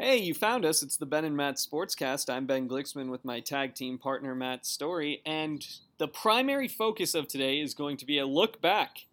[0.00, 0.84] Hey, you found us.
[0.84, 2.32] It's the Ben and Matt Sportscast.
[2.32, 5.66] I'm Ben Glicksman with my tag team partner Matt Story, and
[5.98, 9.06] the primary focus of today is going to be a look back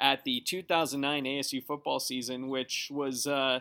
[0.00, 3.60] at the 2009 ASU football season, which was uh,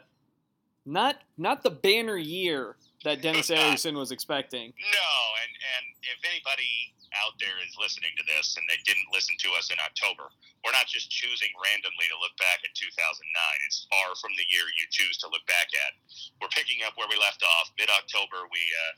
[0.83, 4.73] not not the banner year that Dennis Erickson was expecting.
[4.79, 5.09] No,
[5.43, 9.49] and and if anybody out there is listening to this and they didn't listen to
[9.59, 10.31] us in October,
[10.63, 13.21] we're not just choosing randomly to look back at 2009.
[13.67, 15.97] It's far from the year you choose to look back at.
[16.39, 17.73] We're picking up where we left off.
[17.75, 18.93] Mid October, we uh,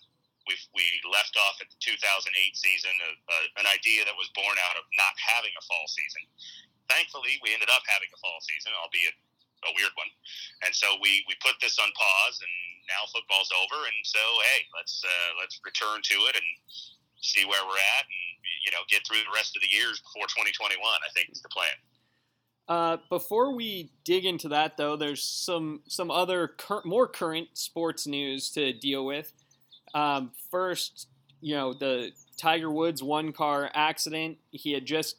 [0.48, 4.56] we we left off at the 2008 season, a, a, an idea that was born
[4.68, 6.24] out of not having a fall season.
[6.92, 9.16] Thankfully, we ended up having a fall season, albeit
[9.64, 10.12] a weird one.
[10.68, 12.54] And so we we put this on pause, and
[12.92, 13.88] now football's over.
[13.88, 16.50] And so hey, let's uh, let's return to it and
[17.24, 18.24] see where we're at, and
[18.66, 20.80] you know get through the rest of the years before 2021.
[20.84, 21.74] I think is the plan.
[22.68, 28.08] Uh, before we dig into that, though, there's some some other cur- more current sports
[28.08, 29.34] news to deal with.
[29.94, 31.08] Um, first,
[31.42, 34.38] you know the Tiger Woods one car accident.
[34.52, 35.18] He had just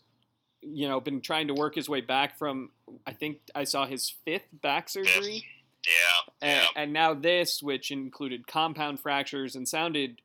[0.62, 2.70] you know been trying to work his way back from
[3.06, 5.44] I think I saw his fifth back surgery.
[5.86, 6.82] Yeah, and, yeah.
[6.82, 10.22] and now this, which included compound fractures and sounded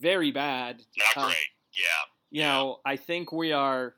[0.00, 0.82] very bad.
[0.96, 1.50] Not Uh, great.
[1.76, 2.02] Yeah.
[2.30, 3.94] You know, I think we are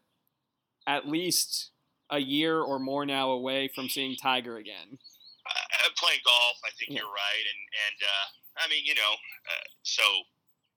[0.86, 1.70] at least
[2.10, 4.98] a year or more now away from seeing Tiger again.
[5.44, 7.02] uh, playing golf, I think Yeah.
[7.02, 8.26] you're right, and and uh,
[8.62, 9.12] I mean, you know,
[9.50, 10.02] uh, so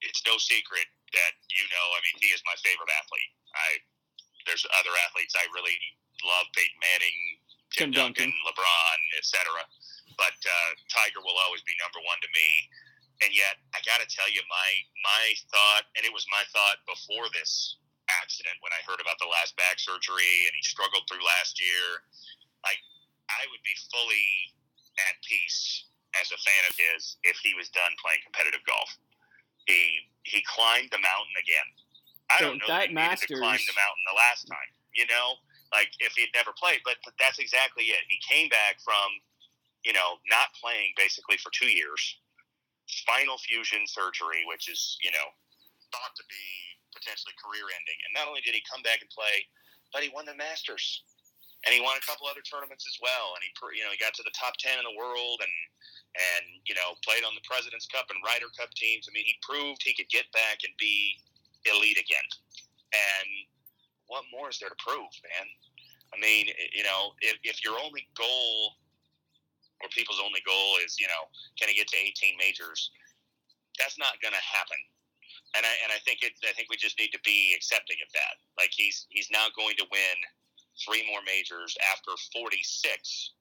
[0.01, 3.31] it's no secret that you know, I mean, he is my favorite athlete.
[3.55, 3.79] I
[4.45, 5.77] there's other athletes I really
[6.25, 7.17] love, Peyton Manning,
[7.71, 8.29] Tim Tim Duncan.
[8.33, 9.45] Duncan, LeBron, etc.
[10.17, 12.47] But uh, Tiger will always be number one to me.
[13.23, 14.69] And yet, I got to tell you, my
[15.03, 17.79] my thought, and it was my thought before this
[18.21, 22.05] accident when I heard about the last back surgery and he struggled through last year.
[22.61, 22.77] Like,
[23.31, 24.29] I would be fully
[25.09, 28.91] at peace as a fan of his if he was done playing competitive golf.
[29.65, 31.67] He he climbed the mountain again.
[32.29, 34.71] I So don't know that that, he needed to the mountain the last time.
[34.93, 35.39] You know,
[35.73, 38.03] like if he'd never played, but, but that's exactly it.
[38.07, 39.11] He came back from,
[39.83, 41.99] you know, not playing basically for two years,
[42.87, 45.27] spinal fusion surgery, which is you know
[45.93, 46.45] thought to be
[46.93, 47.99] potentially career ending.
[48.07, 49.45] And not only did he come back and play,
[49.91, 51.03] but he won the Masters,
[51.65, 53.35] and he won a couple other tournaments as well.
[53.35, 55.55] And he you know he got to the top ten in the world and
[56.15, 59.07] and you know played on the Presidents Cup and Ryder Cup teams.
[59.07, 61.19] I mean, he proved he could get back and be
[61.65, 62.27] elite again.
[62.93, 63.29] And
[64.07, 65.47] what more is there to prove, man?
[66.13, 68.77] I mean, you know, if, if your only goal
[69.83, 71.27] or people's only goal is, you know,
[71.59, 72.91] can he get to 18 majors?
[73.75, 74.79] That's not going to happen.
[75.55, 76.35] And I and I think it.
[76.43, 78.39] I think we just need to be accepting of that.
[78.59, 80.17] Like he's he's now going to win
[80.83, 82.59] three more majors after 46,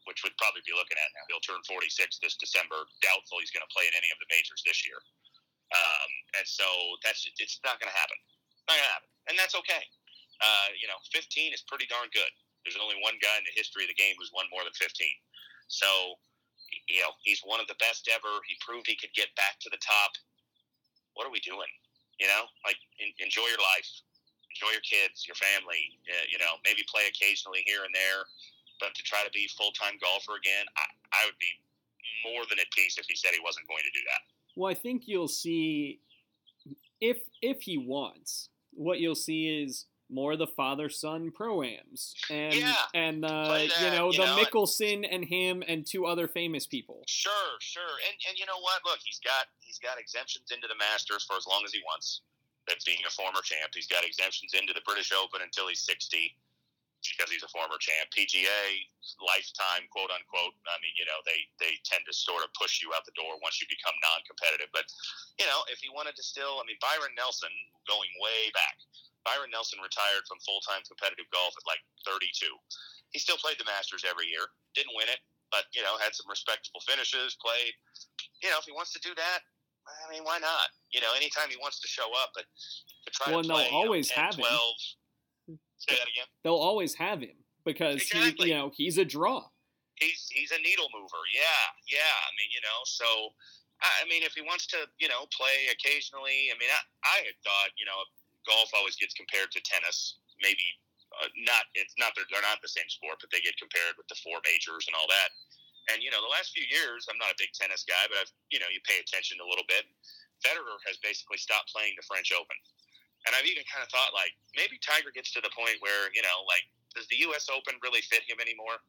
[0.06, 1.26] which would probably be looking at now.
[1.26, 1.90] He'll turn 46
[2.22, 2.86] this December.
[3.02, 4.98] Doubtful he's going to play in any of the majors this year.
[5.74, 6.66] Um, and so
[7.02, 8.18] that's it's not going to happen.
[8.70, 9.82] Not going to happen, and that's okay.
[10.38, 12.30] Uh, you know, 15 is pretty darn good.
[12.62, 14.88] There's only one guy in the history of the game who's won more than 15.
[15.68, 15.86] So,
[16.88, 18.30] you know, he's one of the best ever.
[18.46, 20.12] He proved he could get back to the top.
[21.14, 21.70] What are we doing?
[22.20, 23.88] You know, like en- enjoy your life,
[24.52, 25.98] enjoy your kids, your family.
[26.06, 28.26] Uh, you know, maybe play occasionally here and there,
[28.78, 31.50] but to try to be full time golfer again, I, I would be
[32.26, 34.22] more than at peace if he said he wasn't going to do that.
[34.56, 36.00] Well, I think you'll see
[37.00, 42.74] if if he wants, what you'll see is more the father son proams and Yeah,
[42.94, 47.02] and uh, you know you the know, Mickelson and him and two other famous people.
[47.06, 47.82] Sure, sure.
[47.82, 48.80] And and you know what?
[48.86, 52.22] Look, he's got he's got exemptions into the Masters for as long as he wants.
[52.66, 53.72] That's being a former champ.
[53.74, 56.36] He's got exemptions into the British Open until he's sixty,
[57.12, 58.08] because he's a former champ.
[58.12, 58.88] PGA
[59.20, 60.56] lifetime, quote unquote.
[60.64, 63.36] I mean, you know, they they tend to sort of push you out the door
[63.44, 64.72] once you become non-competitive.
[64.72, 64.88] But
[65.36, 67.52] you know, if he wanted to still, I mean, Byron Nelson,
[67.84, 68.76] going way back,
[69.28, 72.54] Byron Nelson retired from full-time competitive golf at like thirty-two.
[73.12, 74.48] He still played the Masters every year.
[74.74, 75.22] Didn't win it
[75.52, 77.38] but you know had some respectable finishes.
[77.38, 77.78] Played,
[78.42, 79.46] you know, if he wants to do that,
[79.86, 80.72] I mean, why not?
[80.92, 82.44] You know, anytime he wants to show up, but
[83.06, 84.44] to try Well, to and they'll play, you know, always 10, have him.
[85.86, 86.28] 12, Say that again.
[86.42, 88.48] They'll always have him because Exactly.
[88.48, 89.44] he, you know he's a draw.
[89.96, 91.22] He's he's a needle mover.
[91.32, 92.14] Yeah, yeah.
[92.26, 93.06] I mean, you know, so.
[93.82, 96.48] I I mean, if he wants to, you know, play occasionally.
[96.48, 97.98] I mean, I, I had thought, you know,
[98.46, 100.22] golf always gets compared to tennis.
[100.40, 100.62] Maybe
[101.20, 101.66] uh, not.
[101.74, 102.14] It's not.
[102.14, 104.94] They're, they're not the same sport, but they get compared with the four majors and
[104.94, 105.30] all that.
[105.92, 108.32] And you know, the last few years, I'm not a big tennis guy, but I've,
[108.48, 109.84] you know, you pay attention a little bit.
[110.40, 112.56] Federer has basically stopped playing the French Open,
[113.26, 116.22] and I've even kind of thought like maybe Tiger gets to the point where you
[116.22, 117.48] know, like, does the U.S.
[117.48, 118.80] Open really fit him anymore?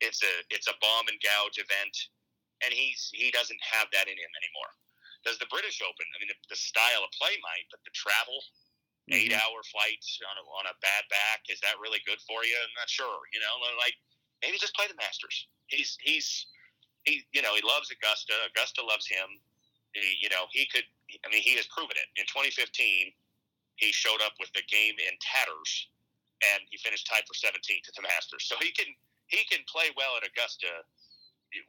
[0.00, 1.94] It's a it's a bomb and gouge event.
[2.64, 4.72] and he's he doesn't have that in him anymore.
[5.24, 6.06] Does the British Open?
[6.16, 8.40] I mean, the, the style of play might, but the travel,
[9.04, 9.20] mm-hmm.
[9.20, 12.56] eight hour flights on a, on a bad back, is that really good for you?
[12.56, 13.20] I'm not sure.
[13.36, 13.96] You know, like
[14.40, 15.48] maybe just play the Masters.
[15.68, 16.48] He's he's
[17.04, 18.32] he you know he loves Augusta.
[18.48, 19.36] Augusta loves him.
[19.92, 20.86] He, you know he could.
[21.24, 22.08] I mean, he has proven it.
[22.16, 23.12] In 2015,
[23.80, 25.88] he showed up with the game in tatters,
[26.52, 28.44] and he finished tied for 17th at the Masters.
[28.44, 28.88] So he can
[29.32, 30.84] he can play well at Augusta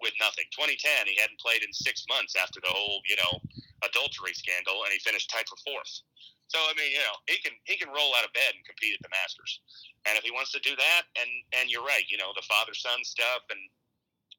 [0.03, 0.45] with nothing.
[0.53, 3.39] 2010, he hadn't played in six months after the whole you know
[3.87, 6.03] adultery scandal, and he finished tied for fourth.
[6.51, 8.99] So I mean, you know, he can he can roll out of bed and compete
[8.99, 9.63] at the Masters.
[10.03, 12.75] And if he wants to do that, and and you're right, you know, the father
[12.75, 13.61] son stuff, and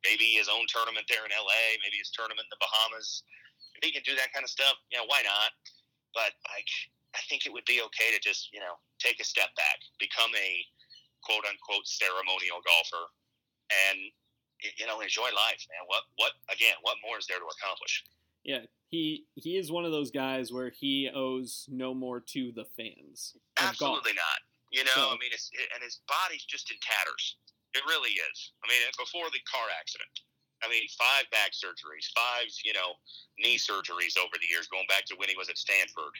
[0.04, 3.24] maybe his own tournament there in L.A., maybe his tournament in the Bahamas.
[3.78, 5.56] If he can do that kind of stuff, you know, why not?
[6.12, 6.68] But like,
[7.14, 10.30] I think it would be okay to just you know take a step back, become
[10.34, 10.50] a
[11.22, 13.06] quote unquote ceremonial golfer,
[13.88, 13.98] and
[14.78, 15.84] you know enjoy life, man.
[15.86, 16.76] What what again?
[16.82, 18.04] What more is there to accomplish?
[18.44, 22.66] Yeah, he he is one of those guys where he owes no more to the
[22.76, 23.36] fans.
[23.58, 24.40] Absolutely not.
[24.72, 27.36] You know, so, I mean, it's, and his body's just in tatters.
[27.76, 28.56] It really is.
[28.64, 30.24] I mean, before the car accident,
[30.64, 32.96] I mean, five back surgeries, five, you know,
[33.36, 36.16] knee surgeries over the years, going back to when he was at Stanford.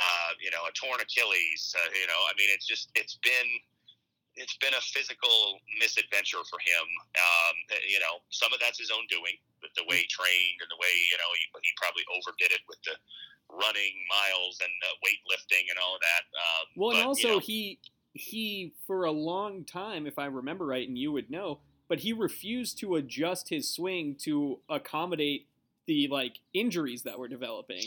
[0.00, 1.76] Uh, you know, a torn Achilles.
[1.76, 3.50] Uh, you know, I mean, it's just it's been
[4.40, 6.86] it's been a physical misadventure for him.
[7.20, 7.54] Um,
[7.84, 10.80] you know, some of that's his own doing, with the way he trained and the
[10.80, 12.96] way you know he, he probably overdid it with the
[13.52, 16.22] running miles and uh, weightlifting and all of that.
[16.32, 17.78] Um, well, but, and also you know, he
[18.12, 22.12] he for a long time, if I remember right, and you would know, but he
[22.12, 25.49] refused to adjust his swing to accommodate
[25.90, 27.82] the like injuries that were developing,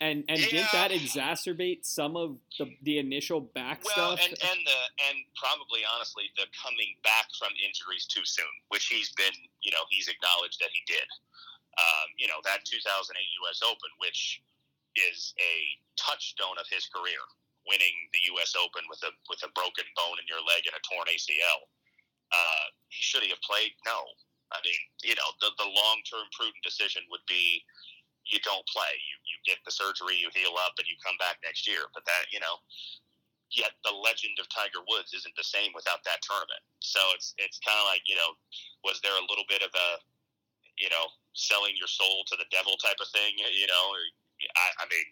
[0.00, 0.64] and and yeah.
[0.64, 4.24] didn't that exacerbate some of the the initial back well, stuff?
[4.24, 4.80] and and the
[5.12, 9.84] and probably honestly the coming back from injuries too soon, which he's been you know
[9.92, 11.04] he's acknowledged that he did.
[11.76, 13.12] Um, you know that 2008
[13.44, 13.60] U.S.
[13.60, 14.40] Open, which
[14.96, 17.20] is a touchstone of his career
[17.68, 18.56] winning the U.S.
[18.56, 21.68] Open with a with a broken bone in your leg and a torn ACL.
[22.32, 23.76] Uh, should he have played?
[23.84, 24.08] No.
[24.52, 27.64] I mean, you know, the, the long term prudent decision would be
[28.28, 28.94] you don't play.
[28.94, 31.90] You you get the surgery, you heal up, and you come back next year.
[31.90, 32.60] But that, you know,
[33.50, 36.62] yet the legend of Tiger Woods isn't the same without that tournament.
[36.80, 38.36] So it's it's kind of like you know,
[38.86, 39.88] was there a little bit of a
[40.78, 43.34] you know selling your soul to the devil type of thing?
[43.36, 43.84] You know,
[44.54, 45.08] I, I mean,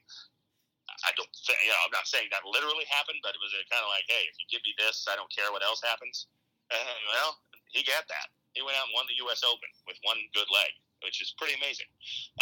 [1.07, 3.85] I don't think, you know, I'm not saying that literally happened, but it was kind
[3.85, 6.27] of like, hey, if you give me this, I don't care what else happens.
[6.69, 6.77] Uh,
[7.15, 7.39] well,
[7.73, 8.29] he got that.
[8.55, 9.43] He went out and won the U.S.
[9.47, 11.89] Open with one good leg, which is pretty amazing.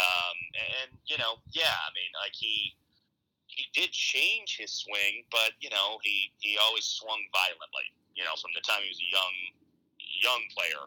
[0.01, 2.75] Um, and you know, yeah, I mean, like he
[3.49, 7.87] he did change his swing, but you know, he he always swung violently.
[8.17, 9.35] You know, from the time he was a young
[9.99, 10.83] young player.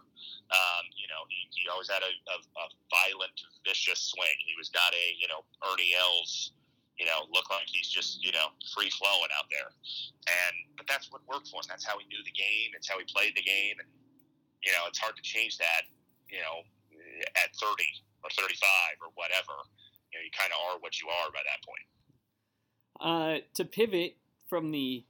[0.52, 3.32] Um, you know, he, he always had a, a, a violent,
[3.64, 4.36] vicious swing.
[4.44, 6.52] He was not a you know Ernie Els
[6.98, 9.74] you know, look like he's just, you know, free flowing out there.
[10.28, 11.68] And but that's what worked for him.
[11.68, 12.76] That's how he knew the game.
[12.76, 13.74] It's how he played the game.
[13.80, 13.88] And
[14.64, 15.82] you know, it's hard to change that.
[16.28, 16.62] You know,
[17.42, 17.88] at thirty
[18.24, 19.58] or thirty-five or whatever.
[20.12, 21.86] You know, you kind of are what you are by that point.
[23.00, 24.16] Uh, to pivot
[24.48, 25.04] from the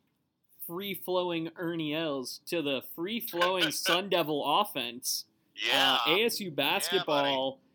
[0.66, 5.24] free flowing Ernie Els to the free flowing Sun Devil offense.
[5.54, 5.98] Yeah.
[6.06, 7.58] Uh, ASU basketball.
[7.58, 7.68] Yeah,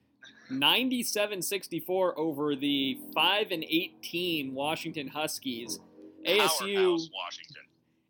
[0.49, 5.79] 97-64 over the 5 and 18 Washington Huskies.
[6.25, 7.66] ASU Washington.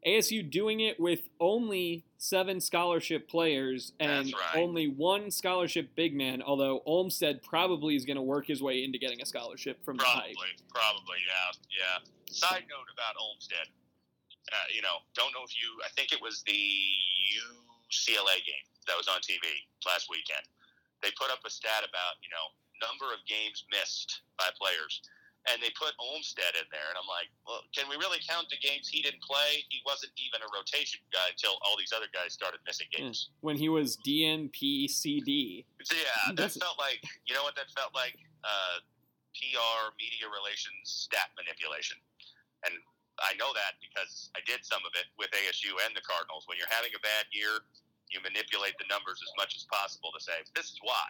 [0.07, 4.63] ASU doing it with only seven scholarship players and right.
[4.63, 6.41] only one scholarship big man.
[6.41, 10.31] Although Olmstead probably is going to work his way into getting a scholarship from probably,
[10.31, 12.33] the Probably, yeah, yeah.
[12.33, 13.67] Side note about Olmstead,
[14.51, 15.67] uh, you know, don't know if you.
[15.85, 16.53] I think it was the
[17.91, 19.43] UCLA game that was on TV
[19.85, 20.47] last weekend
[21.01, 22.45] they put up a stat about you know
[22.81, 25.01] number of games missed by players,
[25.47, 28.59] and they put Olmstead in there, and I'm like, well, can we really count the
[28.59, 29.63] games he didn't play?
[29.71, 33.31] He wasn't even a rotation guy until all these other guys started missing games.
[33.39, 35.63] When he was DNPCD.
[35.87, 38.19] Yeah, that felt like you know what that felt like.
[38.43, 38.83] Uh,
[39.37, 41.95] PR media relations stat manipulation,
[42.65, 42.73] and
[43.21, 46.49] I know that because I did some of it with ASU and the Cardinals.
[46.49, 47.61] When you're having a bad year,
[48.09, 51.07] you manipulate the numbers as much as possible to say this is why,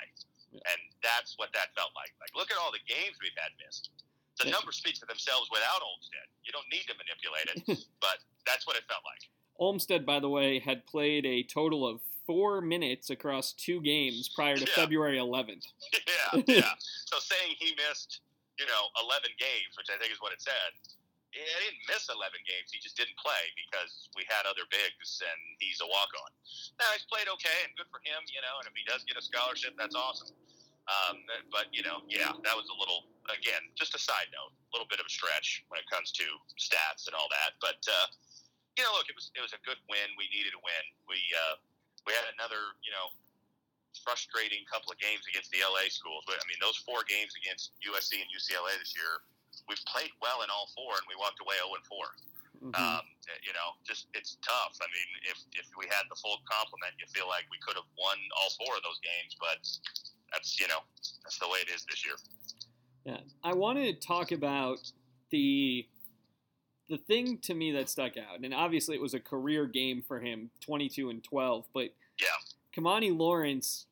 [0.53, 2.11] and that's what that felt like.
[2.19, 3.95] Like look at all the games we've had missed.
[4.39, 6.27] The numbers speak for themselves without Olmstead.
[6.45, 9.25] You don't need to manipulate it, but that's what it felt like.
[9.57, 14.55] Olmstead, by the way, had played a total of four minutes across two games prior
[14.55, 14.75] to yeah.
[14.75, 15.65] February 11th.
[16.07, 16.75] Yeah, yeah.
[17.07, 18.19] so saying he missed,
[18.59, 20.75] you know, 11 games, which I think is what it said,
[21.31, 22.67] he didn't miss 11 games.
[22.73, 26.31] He just didn't play because we had other bigs, and he's a walk-on.
[26.81, 28.59] Now, he's played okay and good for him, you know.
[28.59, 30.35] And if he does get a scholarship, that's awesome.
[30.87, 31.19] Um,
[31.51, 34.87] but you know, yeah, that was a little again, just a side note, a little
[34.87, 36.25] bit of a stretch when it comes to
[36.59, 37.59] stats and all that.
[37.59, 38.07] But uh,
[38.77, 40.07] you know, look, it was it was a good win.
[40.15, 40.85] We needed a win.
[41.09, 41.57] We uh,
[42.05, 43.11] we had another, you know,
[43.99, 46.23] frustrating couple of games against the LA schools.
[46.23, 49.25] But I mean, those four games against USC and UCLA this year,
[49.67, 51.99] we've played well in all four, and we walked away 0 and 4.
[52.57, 52.73] Mm-hmm.
[52.73, 53.05] Um,
[53.45, 54.79] you know, just it's tough.
[54.81, 57.89] I mean, if if we had the full complement, you feel like we could have
[57.99, 59.61] won all four of those games, but
[60.33, 60.81] that's you know
[61.21, 62.17] that's the way it is this year.
[63.07, 64.91] Yeah, I want to talk about
[65.31, 65.87] the
[66.89, 70.19] the thing to me that stuck out, and obviously it was a career game for
[70.19, 71.65] him, 22 and 12.
[71.73, 72.27] But yeah,
[72.75, 73.85] Kimani Lawrence,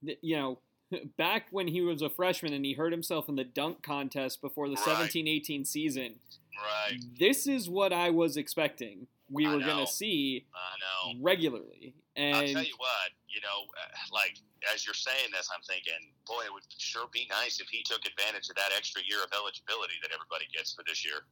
[0.00, 0.58] you know,
[1.18, 4.68] back when he was a freshman and he hurt himself in the dunk contest before
[4.68, 5.10] the right.
[5.10, 6.14] 17-18 season.
[6.62, 6.98] Right.
[7.18, 9.06] This is what I was expecting.
[9.30, 11.18] We I were going to see I know.
[11.22, 11.94] regularly.
[12.16, 14.38] And I'll tell you what, you know, uh, like
[14.70, 18.06] as you're saying this, I'm thinking, boy, it would sure be nice if he took
[18.06, 21.26] advantage of that extra year of eligibility that everybody gets for this year.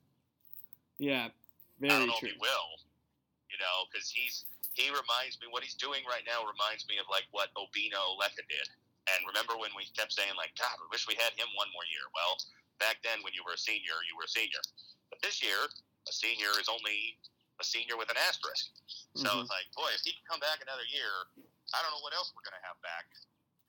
[0.99, 1.31] Yeah,
[1.79, 2.35] very I don't know true.
[2.35, 2.69] if he will,
[3.49, 4.45] you know, because he's
[4.75, 8.47] he reminds me what he's doing right now reminds me of like what Obinna Oleka
[8.47, 8.69] did.
[9.11, 11.83] And remember when we kept saying like, God, we wish we had him one more
[11.91, 12.07] year.
[12.15, 12.39] Well,
[12.79, 14.63] back then when you were a senior, you were a senior.
[15.11, 15.59] But this year,
[16.07, 17.19] a senior is only
[17.59, 18.71] a senior with an asterisk.
[19.19, 19.43] So mm-hmm.
[19.43, 21.11] it's like, boy, if he can come back another year,
[21.75, 23.07] I don't know what else we're going to have back.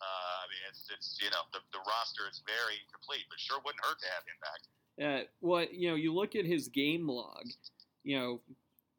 [0.01, 3.61] Uh, I mean, it's it's you know the, the roster is very incomplete, but sure
[3.61, 4.61] wouldn't hurt to have him back.
[4.97, 7.45] Uh, well, you know, you look at his game log,
[8.03, 8.41] you know,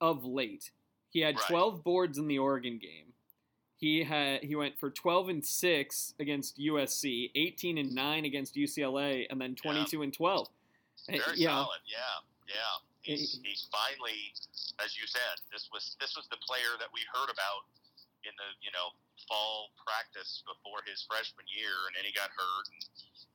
[0.01, 0.71] of late.
[1.11, 1.49] He had right.
[1.49, 3.13] 12 boards in the Oregon game.
[3.77, 9.27] He had he went for 12 and 6 against USC, 18 and 9 against UCLA,
[9.29, 10.03] and then 22 yeah.
[10.05, 10.49] and 12.
[11.09, 11.49] Very yeah.
[11.51, 11.83] solid.
[11.91, 11.99] Yeah.
[12.47, 12.79] Yeah.
[13.03, 14.31] He's, he's finally,
[14.79, 17.67] as you said, this was this was the player that we heard about
[18.25, 18.95] in the you know
[19.29, 22.67] fall practice before his freshman year, and then he got hurt.
[22.73, 22.81] And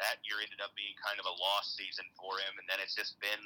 [0.03, 2.93] that year ended up being kind of a lost season for him, and then it's
[2.93, 3.43] just been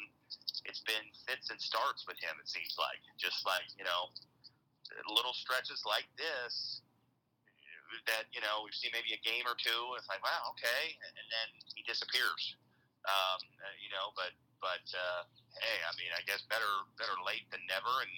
[0.66, 2.34] it's been fits and starts with him.
[2.42, 4.12] It seems like just like you know
[5.08, 6.84] little stretches like this
[8.08, 9.82] that you know we've seen maybe a game or two.
[10.00, 12.56] It's like wow, okay, and, and then he disappears.
[13.02, 14.32] Um, uh, you know, but
[14.62, 15.22] but uh,
[15.60, 18.14] hey, I mean, I guess better better late than never, and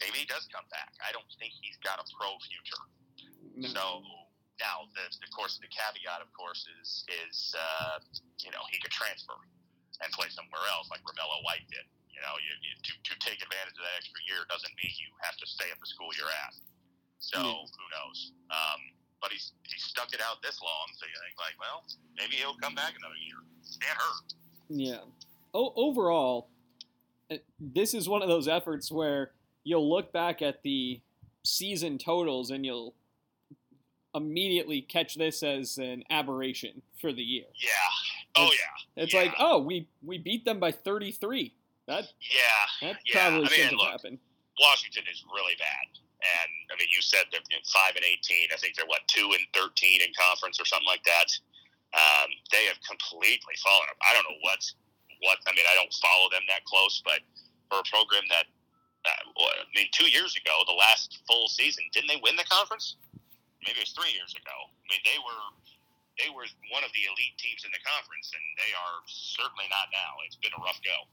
[0.00, 0.94] maybe he does come back.
[1.02, 2.82] I don't think he's got a pro future.
[3.56, 3.68] No.
[3.68, 3.84] So
[4.60, 7.98] now, the, of course, the caveat, of course, is is uh,
[8.42, 9.36] you know he could transfer
[10.00, 11.86] and play somewhere else like Romello White did.
[12.10, 15.10] You know, you, you, to to take advantage of that extra year doesn't mean you
[15.24, 16.54] have to stay at the school you're at.
[17.18, 17.64] So mm.
[17.66, 18.18] who knows?
[18.50, 18.80] Um,
[19.18, 21.86] but he's he stuck it out this long, so you think like, well,
[22.18, 23.40] maybe he'll come back another year.
[23.78, 24.28] Can't hurt.
[24.68, 25.04] Yeah
[25.54, 26.48] o- overall,
[27.30, 29.32] uh, this is one of those efforts where
[29.64, 31.00] you'll look back at the
[31.44, 32.94] season totals and you'll
[34.14, 37.46] immediately catch this as an aberration for the year.
[37.56, 37.70] Yeah.
[38.36, 39.02] Oh it's, yeah.
[39.04, 39.20] It's yeah.
[39.20, 41.52] like, oh, we we beat them by 33.
[41.86, 42.88] That yeah.
[42.88, 43.28] That yeah.
[43.28, 44.18] probably I shouldn't mean, look, have happened.
[44.60, 45.86] Washington is really bad.
[46.22, 47.42] And I mean, you said they're
[47.74, 48.46] five and eighteen.
[48.54, 51.26] I think they're what two and thirteen in conference or something like that.
[51.98, 53.90] Um, they have completely fallen.
[53.98, 54.78] I don't know what's
[55.22, 57.22] what I mean, I don't follow them that close, but
[57.70, 58.50] for a program that,
[59.06, 62.96] I mean, two years ago, the last full season, didn't they win the conference?
[63.66, 64.56] Maybe it was three years ago.
[64.70, 65.42] I mean, they were
[66.20, 69.88] they were one of the elite teams in the conference, and they are certainly not
[69.90, 70.20] now.
[70.28, 71.08] It's been a rough go.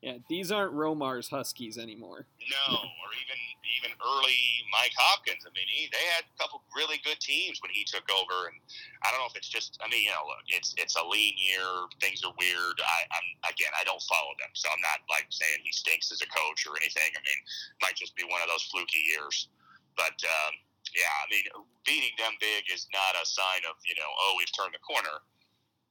[0.00, 2.24] Yeah, these aren't Romar's Huskies anymore.
[2.40, 3.36] No, or even
[3.76, 4.40] even early
[4.72, 5.44] Mike Hopkins.
[5.44, 8.56] I mean, he, they had a couple really good teams when he took over, and
[9.04, 9.76] I don't know if it's just.
[9.84, 11.68] I mean, you know, look, it's it's a lean year.
[12.00, 12.80] Things are weird.
[12.80, 16.24] I, I'm again, I don't follow them, so I'm not like saying he stinks as
[16.24, 17.12] a coach or anything.
[17.12, 17.40] I mean,
[17.84, 19.52] might just be one of those fluky years.
[20.00, 20.52] But um,
[20.96, 21.44] yeah, I mean,
[21.84, 25.20] beating them big is not a sign of you know, oh, we've turned the corner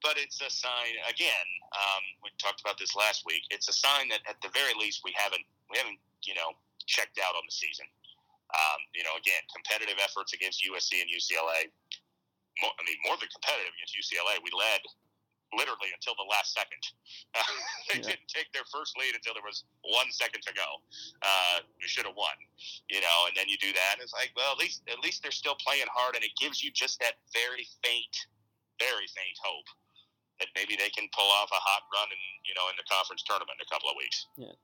[0.04, 1.48] but it's a sign again.
[1.76, 3.44] Um, we talked about this last week.
[3.52, 6.56] It's a sign that at the very least we haven't we haven't you know
[6.88, 7.86] checked out on the season.
[8.50, 11.70] Um, you know, again, competitive efforts against USC and UCLA.
[12.66, 14.42] More, I mean, more than competitive against UCLA.
[14.42, 14.82] We led
[15.54, 16.82] literally until the last second.
[17.38, 17.46] Uh,
[17.94, 18.18] they yeah.
[18.18, 20.82] didn't take their first lead until there was one second to go.
[21.22, 22.34] Uh, we should have won,
[22.90, 23.30] you know.
[23.30, 25.58] And then you do that, and it's like, well, at least at least they're still
[25.62, 28.16] playing hard, and it gives you just that very faint,
[28.82, 29.70] very faint hope
[30.40, 33.24] that maybe they can pull off a hot run in you know in the conference
[33.24, 34.28] tournament in a couple of weeks.
[34.38, 34.56] Yeah.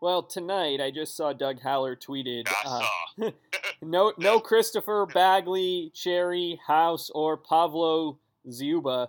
[0.00, 2.48] Well, tonight I just saw Doug Haller tweeted.
[2.64, 3.30] Uh,
[3.82, 9.08] no, no Christopher Bagley, Cherry House, or Pavlo Dziuba.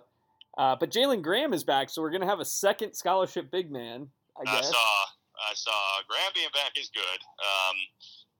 [0.58, 4.08] Uh, but Jalen Graham is back, so we're gonna have a second scholarship big man.
[4.38, 4.68] I guess.
[4.68, 5.04] I saw.
[5.40, 5.72] I saw
[6.06, 7.76] Graham being back is good, um,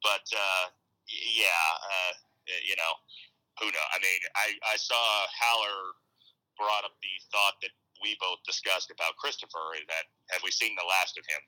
[0.03, 0.69] but uh,
[1.09, 2.13] yeah, uh,
[2.69, 2.93] you know,
[3.61, 3.91] who knows?
[3.95, 5.01] I mean, I, I saw
[5.41, 5.95] Haller
[6.61, 7.73] brought up the thought that
[8.05, 10.05] we both discussed about Christopher is that
[10.37, 11.43] have we seen the last of him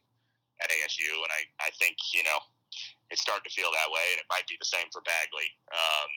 [0.64, 1.12] at ASU?
[1.20, 2.40] And I, I think, you know,
[3.12, 5.48] it's starting to feel that way, and it might be the same for Bagley.
[5.68, 6.10] Um,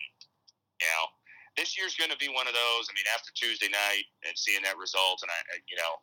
[0.80, 1.12] you know,
[1.60, 2.88] this year's going to be one of those.
[2.88, 6.00] I mean, after Tuesday night and seeing that result, and I, you know,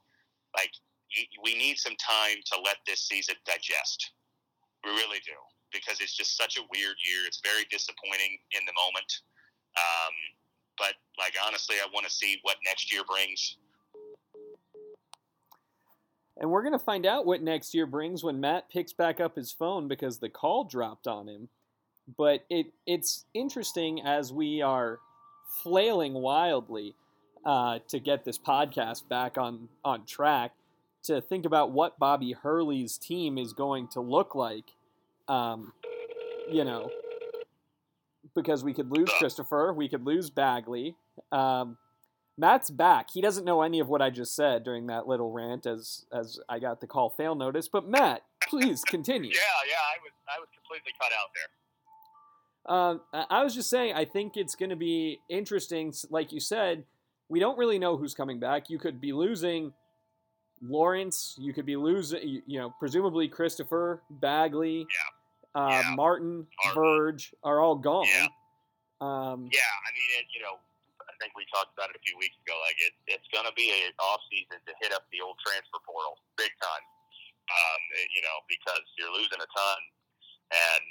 [0.53, 0.73] like
[1.45, 4.13] we need some time to let this season digest.
[4.85, 5.37] We really do
[5.71, 7.25] because it's just such a weird year.
[7.25, 9.09] It's very disappointing in the moment.
[9.77, 10.15] Um,
[10.83, 13.57] but like honestly, I want to see what next year brings.
[16.39, 19.37] And we're going to find out what next year brings when Matt picks back up
[19.37, 21.49] his phone because the call dropped on him.
[22.17, 24.99] But it it's interesting as we are
[25.62, 26.97] flailing wildly
[27.47, 30.53] uh, to get this podcast back on on track
[31.05, 34.65] to think about what Bobby Hurley's team is going to look like.
[35.29, 35.73] Um,
[36.51, 36.91] you know,
[38.35, 40.97] because we could lose Christopher, we could lose Bagley.
[41.31, 41.77] Um,
[42.39, 43.11] Matt's back.
[43.12, 46.41] He doesn't know any of what I just said during that little rant as as
[46.49, 47.69] I got the call fail notice.
[47.69, 49.31] But Matt, please continue.
[49.31, 51.49] yeah, yeah, I was I was completely cut out there.
[52.65, 55.93] Uh, I was just saying, I think it's going to be interesting.
[56.11, 56.85] Like you said,
[57.29, 58.71] we don't really know who's coming back.
[58.71, 59.73] You could be losing
[60.62, 61.35] Lawrence.
[61.41, 64.79] You could be losing, you know, presumably Christopher Bagley.
[64.79, 65.22] Yeah
[65.54, 65.92] uh, yeah.
[65.92, 68.09] Martin, Martin, Verge are all gone.
[68.09, 68.28] Yeah.
[69.02, 70.56] Um, yeah, I mean, it, you know,
[71.02, 72.54] I think we talked about it a few weeks ago.
[72.62, 75.82] Like, it, it's going to be an off season to hit up the old transfer
[75.82, 76.85] portal big time.
[77.50, 79.80] Um, it, you know, because you're losing a ton,
[80.54, 80.87] and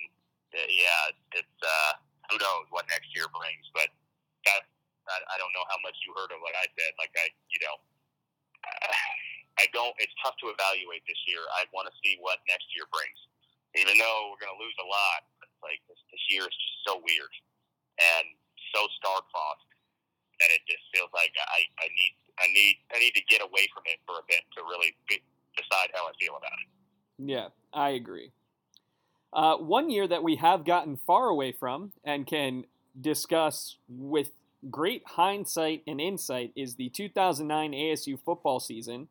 [0.59, 1.91] uh, yeah, it's uh,
[2.29, 3.65] who knows what next year brings.
[3.71, 3.89] But
[4.45, 4.67] that
[5.07, 6.91] I, I don't know how much you heard of what I said.
[7.01, 7.75] Like, I, you know.
[8.61, 8.93] Uh,
[9.59, 9.93] I don't.
[10.01, 11.43] It's tough to evaluate this year.
[11.53, 13.19] I want to see what next year brings
[13.75, 16.77] even though we're going to lose a lot, it's like this, this year is just
[16.83, 17.31] so weird
[17.99, 18.25] and
[18.75, 19.71] so star-crossed
[20.39, 23.67] that it just feels like I, I need I need I need to get away
[23.73, 25.21] from it for a bit to really be,
[25.55, 26.69] decide how I feel about it.
[27.23, 28.31] Yeah, I agree.
[29.31, 32.65] Uh, one year that we have gotten far away from and can
[32.99, 34.31] discuss with
[34.69, 39.07] great hindsight and insight is the 2009 ASU football season.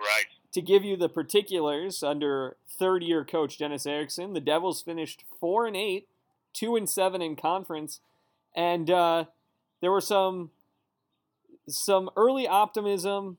[0.00, 5.24] Right to give you the particulars, under third year coach Dennis Erickson, the Devils finished
[5.38, 6.08] four and eight,
[6.52, 8.00] two and seven in conference,
[8.54, 9.24] and uh,
[9.80, 10.50] there were some
[11.68, 13.36] some early optimism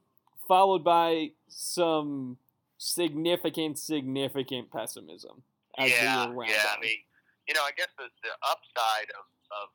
[0.48, 2.38] followed by some
[2.78, 5.44] significant, significant pessimism
[5.80, 6.28] yeah.
[6.52, 7.00] Yeah, I mean,
[7.48, 9.68] you know, I guess the, the upside of, of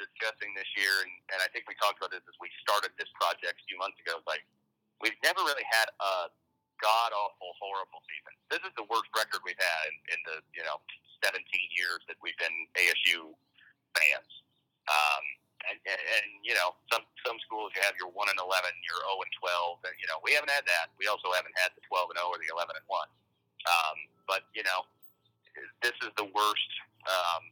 [0.00, 3.10] discussing this year, and, and I think we talked about this as we started this
[3.16, 4.44] project a few months ago, is like
[5.00, 6.32] we've never really had a
[6.82, 8.34] god awful, horrible season.
[8.50, 10.78] This is the worst record we've had in, in the you know
[11.24, 11.40] 17
[11.74, 13.32] years that we've been ASU
[13.96, 14.32] fans.
[14.84, 15.24] Um,
[15.64, 18.52] and, and, and you know, some some schools you have your one and 11,
[18.84, 19.32] your 0 and
[19.80, 20.92] 12, and you know we haven't had that.
[21.00, 23.08] We also haven't had the 12 and 0 or the 11 and 1.
[23.64, 23.96] Um,
[24.28, 24.84] but you know,
[25.80, 26.72] this is the worst.
[27.08, 27.48] Um,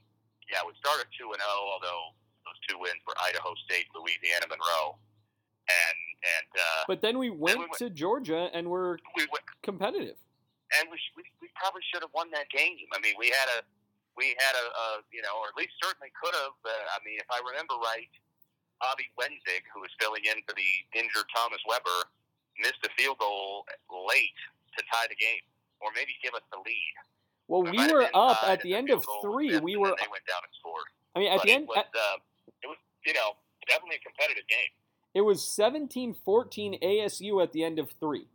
[0.48, 2.12] yeah, we started 2 and 0, although
[2.44, 5.00] those two wins were Idaho State, Louisiana Monroe
[5.70, 6.50] and and.
[6.54, 10.16] Uh, but then we went, then we went to Georgia and were we went, competitive.
[10.80, 12.78] And we, we we probably should have won that game.
[12.94, 13.66] I mean, we had a
[14.16, 16.56] we had a, a you know, or at least certainly could have.
[16.64, 18.08] Uh, I mean, if I remember right,
[18.80, 22.08] Bobby Wenzig, who was filling in for the injured Thomas Weber,
[22.60, 24.38] missed a field goal late
[24.76, 25.44] to tie the game,
[25.80, 26.94] or maybe give us the lead.
[27.48, 29.58] Well, we were up at the end of three.
[29.60, 29.92] We were.
[29.98, 30.88] They went down and scored.
[31.14, 32.16] I mean, at but the end, it was, uh,
[32.64, 33.36] it was you know
[33.68, 34.72] definitely a competitive game.
[35.14, 38.26] It was 17 14 ASU at the end of three.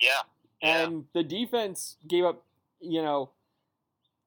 [0.00, 0.22] Yeah.
[0.62, 2.44] And the defense gave up,
[2.80, 3.30] you know,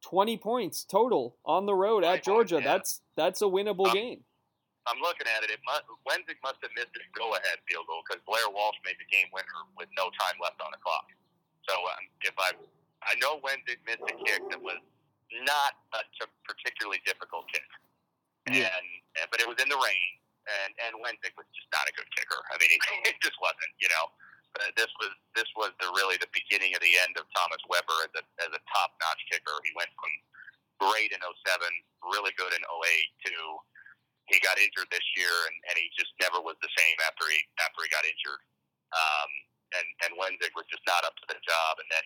[0.02, 2.58] 20 points total on the road at Georgia.
[2.62, 2.78] Yeah.
[2.78, 4.22] That's that's a winnable I'm, game.
[4.86, 5.50] I'm looking at it.
[5.50, 9.10] It must, Wenzig must have missed a go-ahead field goal because Blair Walsh made the
[9.10, 11.10] game winner with no time left on the clock.
[11.66, 12.54] So um, if I,
[13.02, 14.78] I know Wenzig missed a kick that was
[15.42, 16.06] not a
[16.46, 17.66] particularly difficult kick,
[18.46, 18.70] yeah.
[18.70, 20.12] and but it was in the rain,
[20.46, 22.42] and and Wenzig was just not a good kicker.
[22.54, 22.72] I mean,
[23.10, 23.74] it, just wasn't.
[23.82, 24.06] You know,
[24.62, 27.98] uh, this was this was the really the beginning of the end of Thomas Weber
[28.06, 29.56] as a as a top notch kicker.
[29.66, 30.12] He went from
[30.80, 31.32] great in 07,
[32.12, 33.34] really good in 08 to
[34.28, 37.40] he got injured this year and, and he just never was the same after he
[37.62, 38.42] after he got injured.
[38.94, 39.30] Um,
[39.82, 41.74] and and Wenzig was just not up to the job.
[41.78, 42.06] And then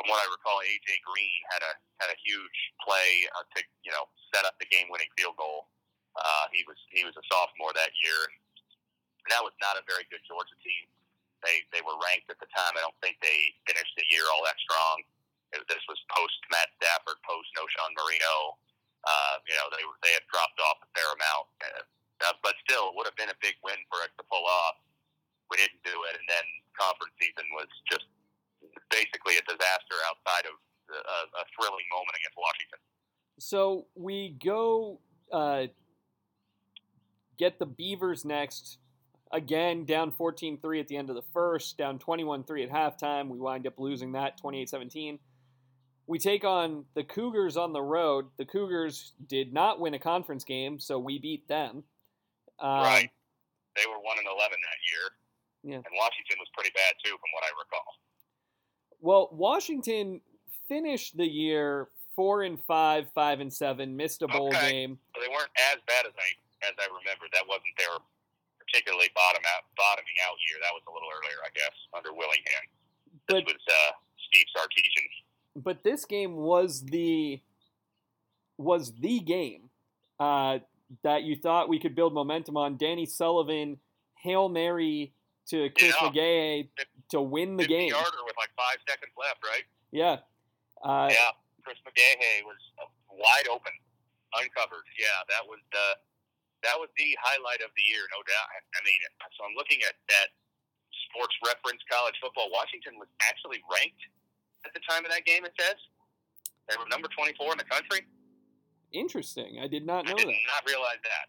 [0.00, 3.92] from what I recall, AJ Green had a had a huge play uh, to you
[3.94, 5.70] know set up the game winning field goal
[6.16, 8.36] uh, he was he was a sophomore that year, and
[9.32, 10.86] that was not a very good Georgia team.
[11.40, 12.76] They they were ranked at the time.
[12.76, 15.04] I don't think they finished the year all that strong.
[15.56, 18.60] It, this was post Matt Stafford, post Knowshon Moreno.
[19.02, 22.54] Uh, you know they were they had dropped off a fair amount, uh, uh but
[22.62, 24.78] still it would have been a big win for us to pull off.
[25.48, 26.46] We didn't do it, and then
[26.76, 28.06] conference season was just
[28.88, 30.56] basically a disaster outside of
[30.92, 32.80] a, uh, a thrilling moment against Washington.
[33.38, 35.00] So we go
[35.32, 35.66] uh,
[37.38, 38.78] get the Beavers next.
[39.32, 43.28] Again, down 14 3 at the end of the first, down 21 3 at halftime.
[43.28, 45.18] We wind up losing that 28 17.
[46.06, 48.26] We take on the Cougars on the road.
[48.36, 51.84] The Cougars did not win a conference game, so we beat them.
[52.58, 53.10] Um, right.
[53.76, 55.08] They were 1 and 11 that year.
[55.62, 55.76] Yeah.
[55.76, 57.94] And Washington was pretty bad, too, from what I recall.
[59.00, 60.20] Well, Washington
[60.68, 64.70] finished the year four and five, five and seven, missed a bowl okay.
[64.70, 64.98] game.
[65.14, 66.28] Well, they weren't as bad as I
[66.66, 67.26] as I remember.
[67.32, 67.98] That wasn't their
[68.58, 70.58] particularly bottom out bottoming out year.
[70.62, 72.64] That was a little earlier, I guess, under Willingham.
[73.28, 73.92] But, this was uh,
[74.30, 75.08] Steve Sarkisian.
[75.56, 77.40] But this game was the
[78.58, 79.70] was the game
[80.20, 80.58] uh,
[81.02, 82.76] that you thought we could build momentum on.
[82.76, 83.78] Danny Sullivan,
[84.22, 85.12] hail mary
[85.48, 86.08] to Chris yeah.
[86.08, 86.68] McGaha
[87.10, 87.90] to win the game.
[87.90, 89.64] Yarder with like five seconds left, right?
[89.90, 90.18] Yeah.
[90.82, 91.36] Uh, yeah.
[91.64, 92.58] Chris McGaha was
[93.10, 93.72] wide open,
[94.34, 94.86] uncovered.
[94.98, 95.86] Yeah, that was the
[96.62, 98.48] that was the highlight of the year, no doubt.
[98.74, 98.98] I mean,
[99.34, 100.30] so I'm looking at that
[101.10, 102.48] Sports Reference College Football.
[102.54, 104.02] Washington was actually ranked
[104.64, 105.44] at the time of that game.
[105.44, 105.76] It says
[106.70, 108.06] they were number 24 in the country.
[108.94, 109.58] Interesting.
[109.58, 110.22] I did not know that.
[110.22, 110.54] I did that.
[110.54, 111.26] not realize that.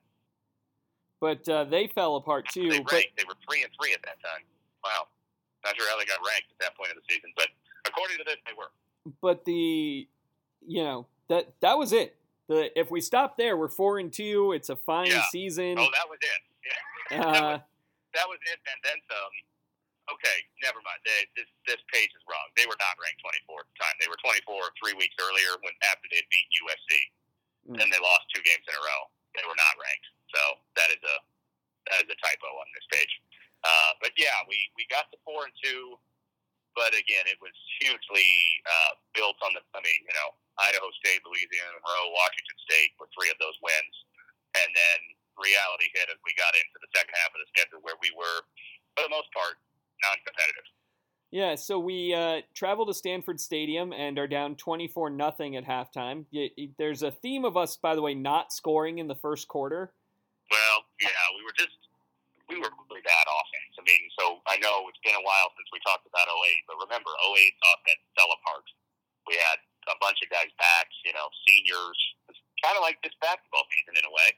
[1.23, 2.69] But uh, they fell apart too.
[2.69, 3.05] They but.
[3.17, 4.43] They were three and three at that time.
[4.83, 5.07] Wow.
[5.63, 7.47] Not sure how they got ranked at that point of the season, but
[7.87, 8.69] according to this, they were.
[9.21, 10.07] But the,
[10.65, 12.15] you know, that that was it.
[12.51, 14.51] The if we stop there, we're four and two.
[14.51, 15.23] It's a fine Yeah.
[15.31, 15.79] season.
[15.79, 16.41] Oh, that was it.
[16.65, 17.17] Yeah.
[17.23, 17.61] that, Uh, was,
[18.13, 19.33] that was it, and then some.
[20.11, 20.99] Okay, never mind.
[21.07, 22.43] They, this this page is wrong.
[22.59, 23.95] They were not ranked 24 at the time.
[24.03, 24.43] They were 24
[24.75, 26.91] three weeks earlier when after they beat USC.
[27.71, 27.75] Mm.
[27.79, 29.01] Then they lost two games in a row.
[29.39, 30.07] They were not ranked.
[30.35, 30.41] So
[30.75, 31.17] that is a
[31.87, 33.13] that is a typo on this page.
[33.63, 35.95] Uh, but yeah, we we got to four and two,
[36.75, 38.27] but again, it was hugely
[38.67, 39.63] uh, built on the.
[39.71, 43.95] I mean, you know, Idaho State, Louisiana Monroe, Washington State were three of those wins,
[44.57, 44.99] and then
[45.37, 48.45] reality hit as we got into the second half of the schedule, where we were,
[48.93, 49.57] for the most part,
[50.05, 50.67] non-competitive.
[51.33, 56.29] Yeah, so we uh, travel to Stanford Stadium and are down 24 nothing at halftime.
[56.77, 59.97] There's a theme of us, by the way, not scoring in the first quarter.
[60.53, 61.73] Well, yeah, we were just
[62.45, 63.73] we were really bad offense.
[63.79, 66.77] I mean, so I know it's been a while since we talked about 08, but
[66.85, 68.67] remember 08's offense fell apart.
[69.25, 69.57] We had
[69.89, 71.99] a bunch of guys back, you know, seniors.
[72.29, 74.29] It's kind of like this basketball season in a way.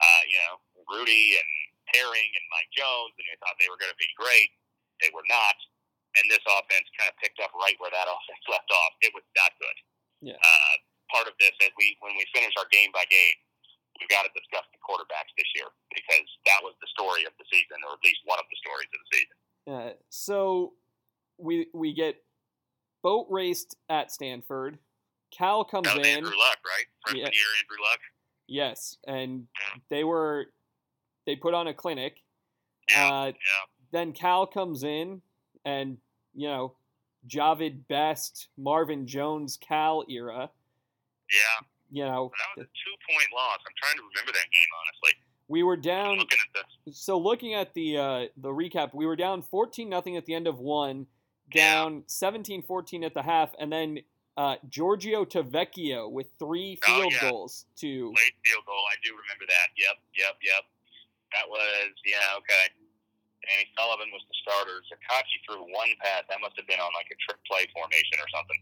[0.00, 0.54] Uh, you know,
[0.90, 1.50] Rudy and
[1.94, 4.50] Herring and Mike Jones, and they thought they were going to be great.
[5.00, 5.56] They were not.
[6.14, 8.92] And this offense kind of picked up right where that offense left off.
[9.02, 9.76] It was not good.
[10.32, 10.38] Yeah.
[10.40, 10.74] Uh,
[11.12, 13.38] part of this, as we when we finish our game by game,
[14.00, 17.46] we've got to discuss the quarterbacks this year because that was the story of the
[17.52, 19.36] season, or at least one of the stories of the season.
[19.64, 20.74] Uh, so
[21.38, 22.16] we we get
[23.02, 24.78] boat raced at Stanford.
[25.36, 26.04] Cal comes in.
[26.04, 26.84] Andrew Luck, right?
[27.02, 27.30] Freshman Yeah.
[27.32, 28.00] year, Andrew Luck.
[28.46, 29.80] Yes, and Yeah.
[29.88, 30.52] they were
[31.26, 32.22] they put on a clinic.
[32.90, 33.32] Yeah, Uh, yeah,
[33.92, 35.22] then Cal comes in,
[35.64, 35.98] and
[36.34, 36.76] you know,
[37.26, 40.50] Jahvid Best, Marvin Jones, Cal era.
[41.32, 41.66] yeah.
[41.90, 43.60] You know, That was a two-point loss.
[43.66, 45.12] I'm trying to remember that game honestly.
[45.48, 46.18] we were down.
[46.18, 46.38] looking
[46.92, 50.46] So looking at the uh, the recap, we were down 14 nothing at the end
[50.46, 51.06] of one,
[51.54, 51.72] Yeah.
[51.84, 54.04] down 17-14 at the half, and then
[54.36, 57.30] uh, Giorgio Tavecchio with three field yeah.
[57.30, 58.82] goals to late field goal.
[58.90, 59.68] I do remember that.
[59.78, 60.64] Yep, yep, yep.
[61.38, 62.74] That was yeah, okay.
[63.46, 64.80] Danny Sullivan was the starter.
[64.88, 66.24] Szakacsy threw one pass.
[66.32, 68.58] That must have been on like a trick play formation or something.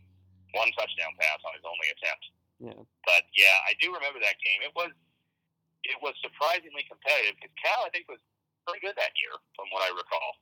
[0.52, 2.24] One touchdown pass on his only attempt.
[2.60, 2.80] Yeah.
[3.08, 4.60] But yeah, I do remember that game.
[4.60, 4.92] It was
[5.88, 8.20] it was surprisingly competitive because Cal I think was
[8.68, 10.36] pretty good that year from what I recall.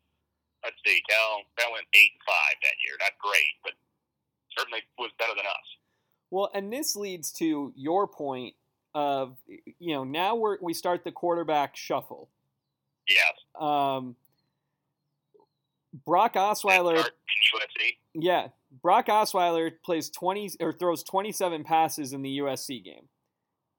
[0.67, 2.99] Let's see, Cal Cal went eight and five that year.
[2.99, 3.79] Not great, but
[4.57, 5.67] certainly was better than us.
[6.31, 8.55] Well, and this leads to your point
[8.95, 9.37] of
[9.79, 12.29] you know now we're we start the quarterback shuffle.
[13.09, 13.33] Yes.
[13.61, 14.17] Um,
[16.07, 17.97] Brock Osweiler, in USC.
[18.15, 18.49] yeah,
[18.83, 23.09] Brock Osweiler plays twenty or throws twenty seven passes in the USC game.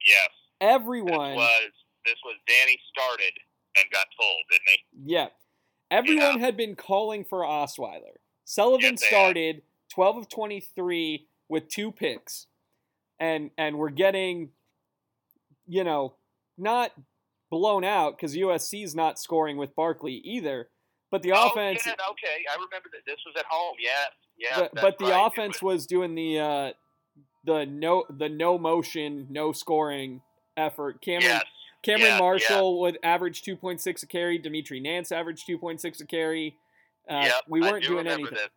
[0.06, 0.30] Yes.
[0.60, 1.72] Everyone, This was
[2.06, 3.32] this was Danny started
[3.78, 4.68] and got pulled, didn't
[5.06, 5.14] he?
[5.14, 5.28] yeah,
[5.90, 6.46] everyone Yeah.
[6.46, 8.18] had been calling for Osweiler.
[8.44, 9.62] Sullivan Yes, they had.
[9.92, 12.48] Started twelve of twenty three with two picks,
[13.20, 14.50] and and we're getting,
[15.68, 16.16] you know,
[16.58, 16.92] not
[17.50, 20.70] blown out because USC's not scoring with Barkley either.
[21.12, 23.76] But the offense, Oh, yeah, okay, I remember that this was at home.
[23.78, 24.60] Yes, yeah.
[24.60, 25.28] but, but the right.
[25.28, 26.72] Offense was- was doing the uh,
[27.46, 30.22] the no the no motion no scoring
[30.56, 31.02] effort.
[31.02, 31.44] Cameron yes,
[31.84, 34.38] Cameron yeah, Marshall would average two point six a carry.
[34.38, 36.56] Dimitri Nance averaged two point six a carry.
[37.10, 38.34] Uh, yep, we weren't do doing anything.
[38.34, 38.50] This.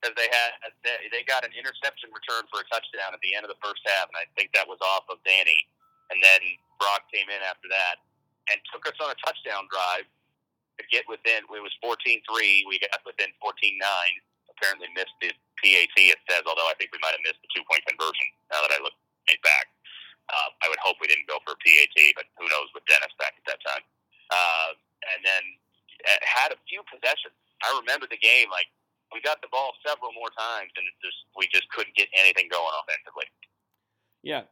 [0.00, 3.44] Because they had they, they got an interception return for a touchdown at the end
[3.44, 5.68] of the first half, and I think that was off of Danny.
[6.08, 6.40] And then
[6.80, 8.02] Brock came in after that
[8.50, 10.08] and took us on a touchdown drive
[10.80, 11.46] to get within.
[11.46, 12.24] It was 14-3.
[12.66, 13.78] We got within 14-9.
[14.50, 15.30] Apparently missed the
[15.62, 15.94] PAT.
[15.94, 18.26] It says, although I think we might have missed the two point conversion.
[18.50, 18.96] Now that I look
[19.46, 19.70] back,
[20.26, 23.14] uh, I would hope we didn't go for a PAT, but who knows with Dennis
[23.22, 23.84] back at that time.
[24.34, 24.74] Uh,
[25.14, 25.44] and then
[26.10, 27.36] uh, had a few possessions.
[27.62, 28.66] I remember the game like
[29.12, 32.72] we got the ball several more times, and just we just couldn't get anything going
[32.82, 33.24] offensively.
[34.22, 34.42] Yeah,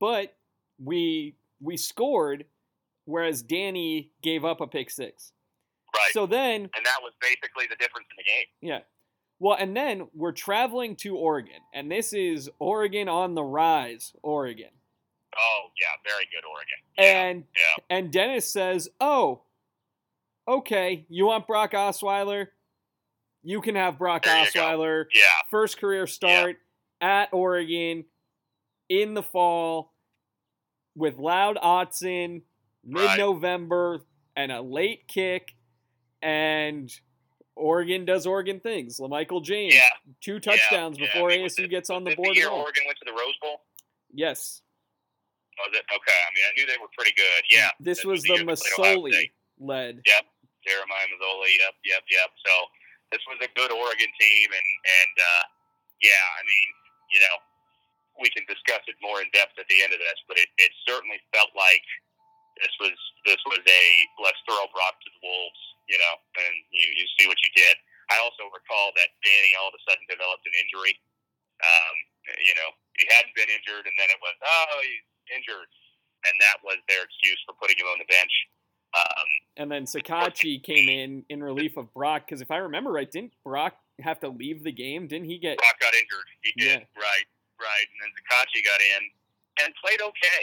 [0.00, 0.36] but
[0.82, 2.44] we we scored,
[3.04, 5.32] whereas Danny gave up a pick six.
[5.94, 6.12] Right.
[6.12, 8.46] So then, and that was basically the difference in the game.
[8.60, 8.80] Yeah.
[9.40, 14.70] Well, and then we're traveling to Oregon, and this is Oregon on the rise, Oregon.
[15.36, 16.78] Oh yeah, very good Oregon.
[16.98, 17.96] Yeah, and yeah.
[17.96, 19.42] and Dennis says, "Oh,
[20.48, 22.48] okay, you want Brock Osweiler?
[23.48, 24.44] You can have Brock There.
[24.44, 25.06] Osweiler.
[25.14, 26.56] Yeah, First career start
[27.00, 28.04] at Oregon
[28.90, 29.94] in the fall
[30.94, 32.42] with Loud Autzen,
[32.84, 34.02] mid November,
[34.36, 35.54] and a late kick,
[36.20, 36.92] and
[37.56, 39.00] Oregon does Oregon things.
[39.00, 39.80] LaMichael James, yeah.
[40.20, 41.12] two touchdowns yeah, yeah.
[41.14, 42.50] before mean, ASU it- gets on the board The year.
[42.50, 43.62] Oregon went to the Rose Bowl.
[44.12, 44.60] Yes,
[45.56, 46.20] Was it okay?
[46.20, 47.44] I mean, I knew they were pretty good.
[47.50, 50.02] Yeah, this was the the Masoli led.
[50.66, 51.56] Jeremiah Masoli.
[51.64, 52.30] Yep, yep, yep.
[52.44, 52.52] So
[53.12, 54.68] this was a good Oregon team, and
[55.02, 55.44] and uh,
[56.02, 56.68] yeah, I mean,
[57.12, 57.36] you know,
[58.20, 60.70] we can discuss it more in depth at the end of this, but it, it
[60.84, 61.84] certainly felt like
[62.60, 63.84] this was this was a
[64.18, 67.76] let's throw Brock to the wolves, you know, and you you see what you did.
[68.10, 70.96] I also recall that Danny all of a sudden developed an injury.
[71.58, 71.96] Um,
[72.44, 75.06] you know, he hadn't been injured, and then it was oh he's
[75.38, 75.70] injured,
[76.26, 78.34] and that was their excuse for putting him on the bench.
[78.96, 83.10] Um, And then Szakacsy came in in relief of Brock because if I remember right,
[83.10, 85.10] didn't Brock have to leave the game?
[85.10, 85.58] Didn't he get?
[85.58, 86.28] Brock got injured.
[86.46, 86.86] He did.
[86.94, 87.26] Right,
[87.58, 87.86] right.
[87.90, 89.02] And then Szakacsy got in
[89.66, 90.42] and played okay.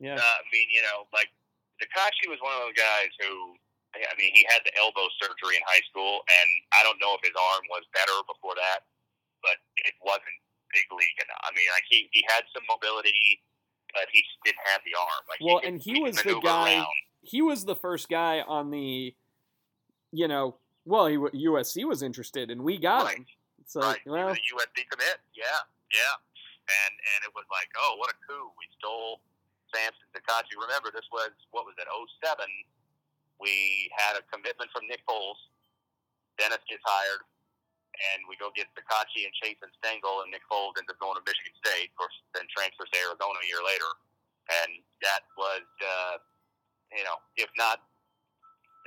[0.00, 1.28] Yeah, Uh, I mean, you know, like
[1.84, 3.52] Szakacsy was one of those guys who,
[3.92, 7.20] I mean, he had the elbow surgery in high school, and I don't know if
[7.20, 8.88] his arm was better before that,
[9.44, 10.40] but it wasn't
[10.72, 11.44] big league enough.
[11.44, 13.44] I mean, like he, he had some mobility,
[13.92, 15.22] but he didn't have the arm.
[15.28, 16.96] Like Well, could- and he could was the guy- around.
[17.22, 19.14] He was the first guy on the,
[20.12, 23.18] you know, well, he USC was interested and we got Right.
[23.18, 23.26] him.
[23.66, 24.00] So right.
[24.06, 25.20] well, USC commit.
[25.36, 25.44] Yeah,
[25.92, 26.14] yeah.
[26.70, 28.50] And and it was like, oh, what a coup!
[28.58, 29.20] We stole
[29.74, 30.54] Samson Szakacsy.
[30.58, 31.86] Remember, this was what was it?
[32.22, 32.46] 07.
[33.38, 35.38] We had a commitment from Nick Foles.
[36.38, 37.22] Dennis gets hired,
[38.14, 41.18] and we go get Szakacsy and Chase and Stengel, and Nick Foles ends up going
[41.18, 41.90] to Michigan State.
[41.92, 43.90] Of course, then transfers to Arizona a year later,
[44.62, 44.70] and
[45.04, 46.16] that was, uh,
[46.96, 47.80] you know, if not.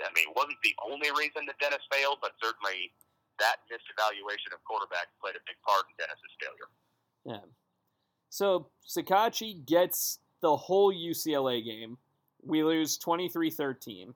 [0.02, 2.92] I mean, it wasn't the only reason that Dennis failed, but certainly
[3.40, 6.70] that misevaluation of quarterback played a big part in Dennis's failure.
[7.26, 7.46] yeah.
[8.30, 11.98] So Szakacsy gets the whole UCLA game.
[12.44, 14.14] We lose 23-13.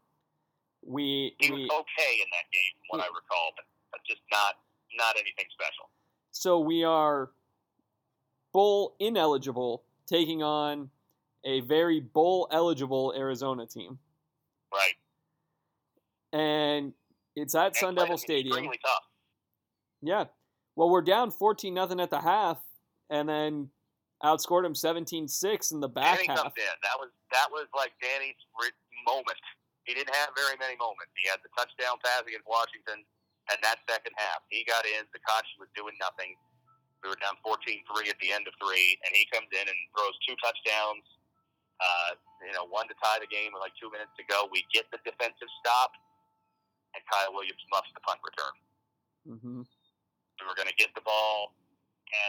[0.86, 4.22] We He was we okay in that game, from what I recall, but, but just
[4.32, 4.56] not
[4.98, 5.90] not anything special.
[6.32, 7.30] so we are
[8.52, 10.90] bowl ineligible taking on
[11.48, 13.98] a very bowl eligible Arizona team.
[14.72, 14.96] Right.
[16.34, 16.92] And
[17.36, 18.66] it's at Sun Devil Stadium.
[18.66, 19.04] Tough.
[20.02, 20.26] Yeah.
[20.76, 22.60] Well, we're down 14 nothing at the half
[23.10, 23.70] and then
[24.24, 26.52] outscored him 17-6 in the back Danny half.
[26.84, 28.36] That was that was like Danny's
[29.08, 29.40] moment.
[29.88, 31.16] He didn't have very many moments.
[31.16, 33.08] He had the touchdown pass against Washington,
[33.48, 35.08] and that second half, he got in.
[35.16, 36.36] Szakacsy was doing nothing.
[37.00, 40.16] We were down 14-3 at the end of three, and he comes in and throws
[40.28, 41.08] two touchdowns.
[41.78, 44.50] Uh, you know, one to tie the game with like two minutes to go.
[44.50, 45.94] We get the defensive stop,
[46.98, 48.56] and Kyle Williams muffs the punt return.
[49.26, 49.62] hmm
[50.38, 51.58] we were going to get the ball.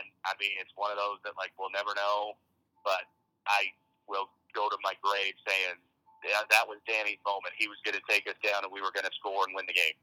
[0.00, 2.40] And I mean, it's one of those that like we'll never know,
[2.82, 3.04] but
[3.46, 3.68] I
[4.08, 5.76] will go to my grave saying
[6.24, 7.54] yeah, that was Danny's moment.
[7.56, 9.66] He was going to take us down, and we were going to score and win
[9.66, 9.94] the game.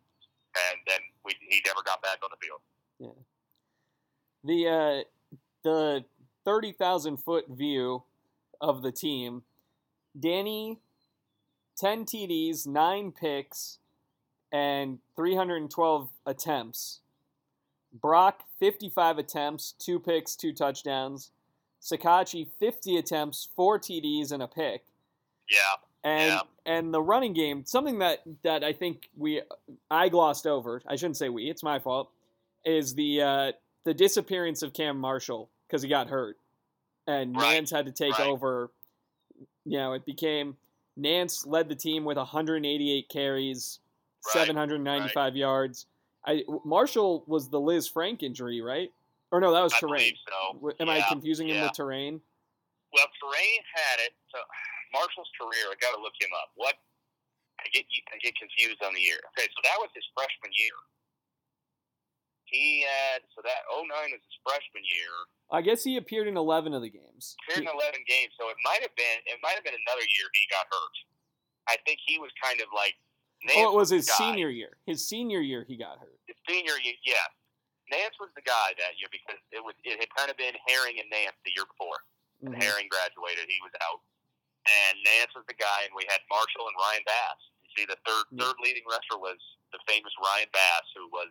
[0.55, 2.62] And then we, he never got back on the field.
[4.43, 6.05] The uh, the
[6.45, 8.03] 30,000 foot view
[8.61, 9.43] of the team.
[10.19, 10.79] Danny
[11.77, 13.79] 10 TDs, 9 picks
[14.51, 17.01] and 312 attempts.
[17.93, 21.31] Brock 55 attempts, 2 picks, 2 touchdowns.
[21.81, 24.83] Szakacsy 50 attempts, 4 TDs and a pick.
[25.49, 25.59] Yeah,
[26.03, 26.41] And Yeah.
[26.65, 29.41] and the running game, something that that I think we
[29.91, 30.81] I glossed over.
[30.87, 31.49] I shouldn't say we.
[31.49, 32.09] It's my fault.
[32.65, 33.51] Is the uh,
[33.83, 36.37] the disappearance of Cam Marshall because he got hurt,
[37.07, 38.27] and Right, Nance had to take right.
[38.27, 38.71] over.
[39.65, 40.57] You know, it became
[40.95, 43.79] Nance led the team with 188 carries,
[44.25, 45.87] Right, 795 yards.
[46.25, 48.91] I Marshall was the Lisfranc injury, right?
[49.31, 50.13] Or no, that was I Terrain.
[50.25, 50.73] so.
[50.79, 52.21] Am I Yeah, confusing him with Terrain?
[52.93, 54.13] Well, Terrain had it.
[54.31, 54.39] So
[54.93, 56.55] Marshall's career, I got to look him up.
[56.55, 56.75] What?
[57.59, 59.19] I get I get confused on the year.
[59.35, 60.75] Okay, so that was his freshman year.
[62.45, 65.13] He had so that 09 was his freshman year.
[65.51, 67.36] I guess he appeared in 11 of the games.
[67.45, 70.27] Appeared in 11 games, so it might have been it might have been another year
[70.34, 70.95] he got hurt.
[71.69, 72.93] I think he was kind of like.
[73.45, 74.15] Nance Oh, it was his guy.
[74.17, 74.77] senior year.
[74.89, 76.17] His senior year, he got hurt.
[76.25, 77.29] His senior year, yeah.
[77.93, 80.97] Nance was the guy that year because it was it had kind of been Herring
[80.97, 82.01] and Nance the year before.
[82.41, 82.58] Mhm.
[82.58, 84.01] Herring graduated, he was out,
[84.65, 87.39] and Nance was the guy, and we had Marshall and Ryan Bass.
[87.62, 88.45] You see, the third Yeah.
[88.49, 89.38] third leading wrestler was
[89.71, 91.29] the famous Ryan Bass, who was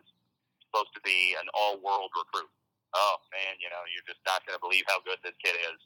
[0.63, 2.49] supposed to be an all world recruit.
[2.95, 5.79] Oh man, you know, you're just not going to believe how good this kid is,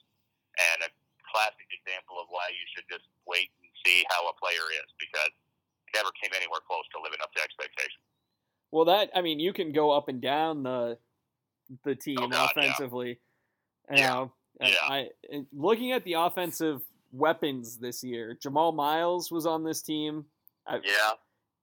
[0.72, 0.90] and a
[1.26, 5.30] classic example of why you should just wait and see how a player is because
[5.86, 8.02] he never came anywhere close to living up to expectations.
[8.70, 10.98] Well, that I mean, you can go up and down the
[11.84, 12.62] the team Oh, God, yeah.
[12.62, 13.20] offensively.
[13.90, 14.06] You Yeah.
[14.10, 14.74] know, Yeah.
[14.82, 20.26] I and looking at the offensive weapons this year, Jamal Miles was on this team,
[20.66, 21.12] I, Yeah,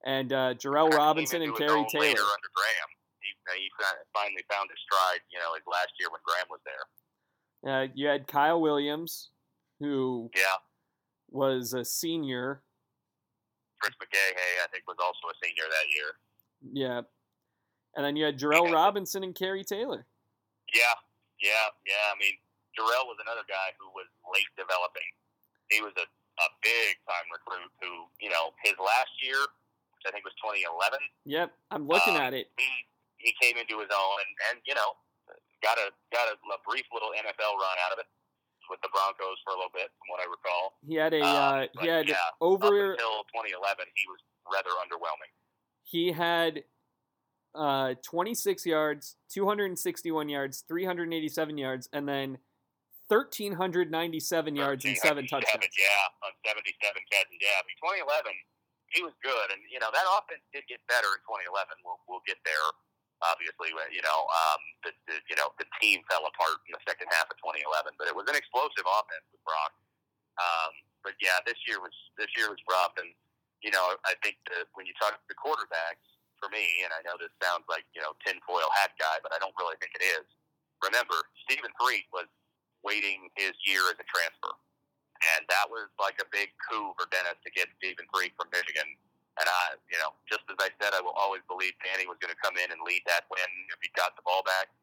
[0.03, 2.23] and uh, Gerell Robinson and Kerry Taylor.
[3.47, 3.59] Graham.
[3.63, 3.69] He,
[4.13, 6.85] finally found his stride, you know, his last year when Graham was there.
[7.65, 9.31] Uh, you had Kyle Williams,
[9.79, 10.59] who Yeah,
[11.29, 12.61] was a senior.
[13.81, 16.09] Chris McGaha, I think, was also a senior that year.
[16.73, 17.01] Yeah,
[17.95, 18.73] and then you had Gerell Yeah.
[18.73, 20.05] Robinson and Kerry Taylor.
[20.73, 20.93] Yeah,
[21.41, 22.11] yeah, yeah.
[22.11, 22.33] I mean,
[22.77, 25.05] Gerell was another guy who was late developing.
[25.69, 30.11] He was a, a big time recruit who, you know, his last year, which I
[30.11, 32.49] think was 2011, Yep, I'm looking Uh, at it.
[32.57, 32.69] he
[33.17, 34.95] he came into his own and, and you know,
[35.63, 38.07] got a got a, a brief little NFL run out of it
[38.69, 40.75] with the Broncos for a little bit, from what I recall.
[40.83, 44.19] He had a Um, uh, he had yeah, over until 2011, he was
[44.51, 45.31] rather underwhelming.
[45.83, 46.63] he had
[47.55, 52.37] uh 26 yards, 261 yards, 387 yards, and then
[53.07, 55.63] 1397 yards and seven touchdowns.
[55.79, 56.75] Yeah, on 77
[57.07, 57.39] catches.
[57.39, 58.35] Yeah, I mean, 2011,
[58.91, 61.81] he was good, and you know that offense did get better in 2011.
[61.87, 62.59] We'll we'll get there.
[63.25, 66.83] Obviously, when, you know, um, the, the you know the team fell apart in the
[66.85, 69.73] second half of 2011, but it was an explosive offense with Brock.
[70.37, 73.09] Um, but yeah, this year was this year was rough, and
[73.65, 76.05] you know I think that when you talk to the quarterbacks,
[76.37, 79.41] for me, and I know this sounds like you know tinfoil hat guy, but I
[79.41, 80.25] don't really think it is.
[80.81, 82.29] Remember, Steven Threet was
[82.85, 84.53] waiting his year as a transfer,
[85.33, 88.85] and that was like a big coup for Dennis to get Steven Threet from Michigan.
[89.37, 92.33] And I, you know, just as I said, I will always believe Danny was going
[92.33, 94.73] to come in and lead that win if he got the ball back.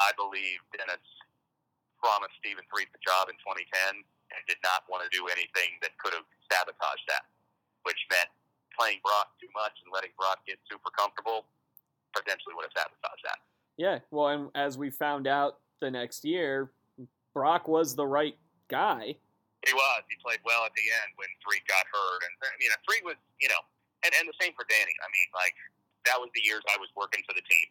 [0.00, 1.04] I believe Dennis
[2.00, 5.92] promised Steven Threet the job in 2010 and did not want to do anything that
[6.00, 7.28] could have sabotaged that,
[7.84, 8.32] which meant
[8.72, 11.44] playing Brock too much and letting Brock get super comfortable
[12.16, 13.44] potentially would have sabotaged that.
[13.76, 16.72] Yeah, well, and as we found out the next year,
[17.36, 18.36] Brock was the right
[18.68, 19.16] guy.
[19.66, 20.02] He was.
[20.08, 23.20] He played well at the end when Threet got hurt, and you know, Threet was,
[23.40, 23.60] you know,
[24.04, 24.94] and, and the same for Danny.
[25.00, 25.56] I mean, like
[26.08, 27.68] that was the years I was working for the team,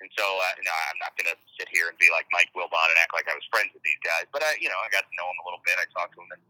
[0.00, 2.50] and so uh, you know, I'm not going to sit here and be like Mike
[2.52, 4.88] Wilbon and act like I was friends with these guys, but I, you know, I
[4.92, 5.76] got to know him a little bit.
[5.78, 6.42] I talked to him, and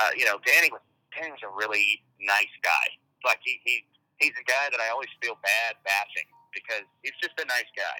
[0.00, 0.82] uh, you know, Danny was
[1.14, 2.86] Danny was a really nice guy.
[3.22, 3.86] Like he, he
[4.18, 7.98] he's a guy that I always feel bad bashing because he's just a nice guy,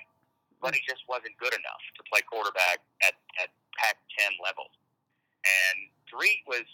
[0.62, 4.70] but he just wasn't good enough to play quarterback at at Pac-10 level.
[5.44, 6.64] And Threet was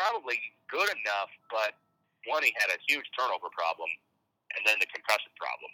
[0.00, 0.40] probably
[0.72, 1.76] good enough, but
[2.28, 3.88] one, he had a huge turnover problem,
[4.56, 5.72] and then the concussion problem.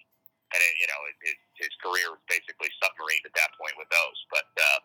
[0.54, 3.90] And, it, you know, it, it, his career was basically submarined at that point with
[3.90, 4.18] those.
[4.30, 4.78] But, uh,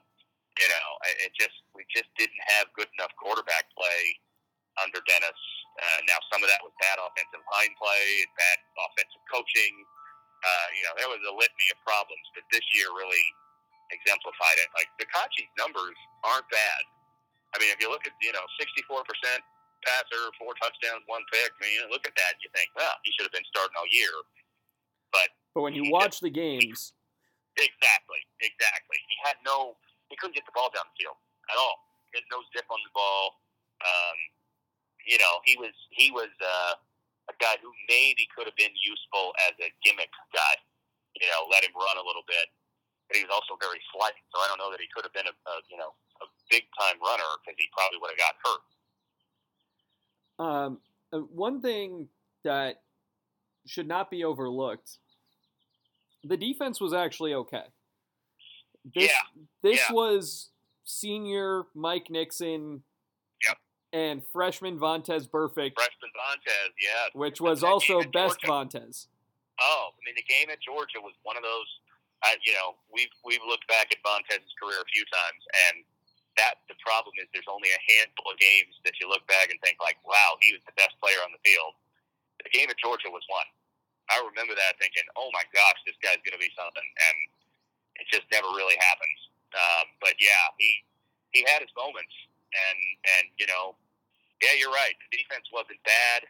[0.58, 0.88] you know,
[1.21, 4.02] it just, we just didn't have good enough quarterback play
[4.82, 5.41] under Dennis.
[5.78, 8.58] Uh, now, some of that was bad offensive line play, bad
[8.89, 9.74] offensive coaching.
[10.41, 13.26] Uh, you know, there was a litany of problems, but this year really
[13.93, 14.67] exemplified it.
[14.74, 15.95] Like, Szakacsy's numbers
[16.26, 16.84] aren't bad.
[17.54, 19.06] I mean, if you look at, you know, 64%
[19.84, 22.94] passer, four touchdowns, one pick, I mean, you look at that and you think, well,
[23.06, 24.13] he should have been starting all year.
[25.12, 26.94] But But when you watch the games,
[27.58, 29.00] exactly, exactly.
[29.10, 29.75] He had no,
[30.10, 31.19] he couldn't get the ball down the field
[31.52, 31.77] at all.
[32.12, 33.42] He had no zip on the ball.
[33.82, 34.17] Um,
[35.04, 36.77] you know, he was, he was, uh,
[37.29, 40.56] a guy who maybe could have been useful as a gimmick guy.
[41.15, 42.48] You know, let him run a little bit,
[43.08, 44.15] but he was also very slight.
[44.32, 45.92] So I don't know that he could have been a, a you know
[46.23, 48.63] a big time runner because he probably would have got hurt.
[50.42, 50.79] Um,
[51.13, 52.08] uh, one thing
[52.44, 52.81] that
[53.67, 54.98] should not be overlooked,
[56.23, 57.63] the defense was actually okay.
[58.96, 59.94] This, Yeah, This yeah.
[59.94, 60.50] was
[60.83, 62.83] senior Mike Nixon
[63.48, 63.58] Yep.
[63.94, 68.48] and freshman Vontaze Burfict, Freshman Vontaze, yeah, which was also best Georgia.
[68.79, 69.08] Vontaze.
[69.60, 71.67] Oh, I mean, the game at Georgia was one of those.
[72.23, 75.85] Uh, you know, we've we've looked back at Vontaze's career a few times, and
[76.42, 79.62] that the problem is there's only a handful of games that you look back and
[79.62, 81.77] think like, wow, he was the best player on the field.
[82.42, 83.46] The game at Georgia was one.
[84.10, 87.17] I remember that thinking, oh my gosh, this guy's going to be something, and
[88.02, 89.19] it just never really happens.
[89.54, 90.81] Um, but yeah, he
[91.31, 92.12] he had his moments,
[92.52, 92.79] and
[93.15, 93.77] and you know,
[94.42, 94.98] yeah, you're right.
[95.08, 96.25] The defense wasn't bad.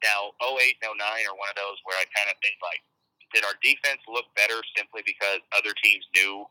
[0.00, 2.80] Now, 08 and 09 are one of those where I kind of think like,
[3.36, 6.48] did our defense look better simply because other teams knew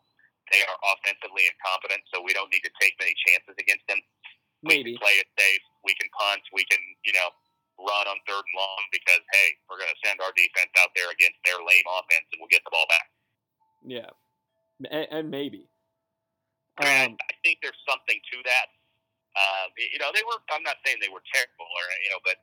[0.51, 4.01] they are offensively incompetent, so we don't need to take many chances against them?
[4.61, 4.93] Maybe.
[4.93, 5.63] We can play it safe.
[5.87, 6.43] We can punt.
[6.51, 7.29] We can, you know,
[7.79, 11.09] run on third and long because hey, we're going to send our defense out there
[11.13, 13.07] against their lame offense, and we'll get the ball back.
[13.83, 14.11] Yeah,
[14.91, 15.69] and, and maybe.
[16.79, 18.67] Um, I think there's something to that.
[19.35, 20.39] Um, you know, they were.
[20.51, 22.39] I'm not saying they were terrible, or you know, but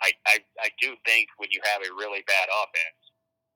[0.00, 3.00] I, I, I do think when you have a really bad offense,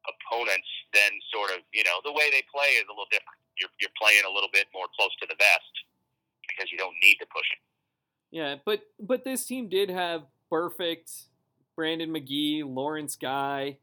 [0.05, 3.41] opponents then sort of, you know, the way they play is a little different.
[3.61, 5.73] You're, you're playing a little bit more close to the best
[6.49, 7.61] because you don't need to push it.
[8.31, 11.27] Yeah, but but this team did have Burfict
[11.77, 13.79] Brandon Magee, Lawrence Guy,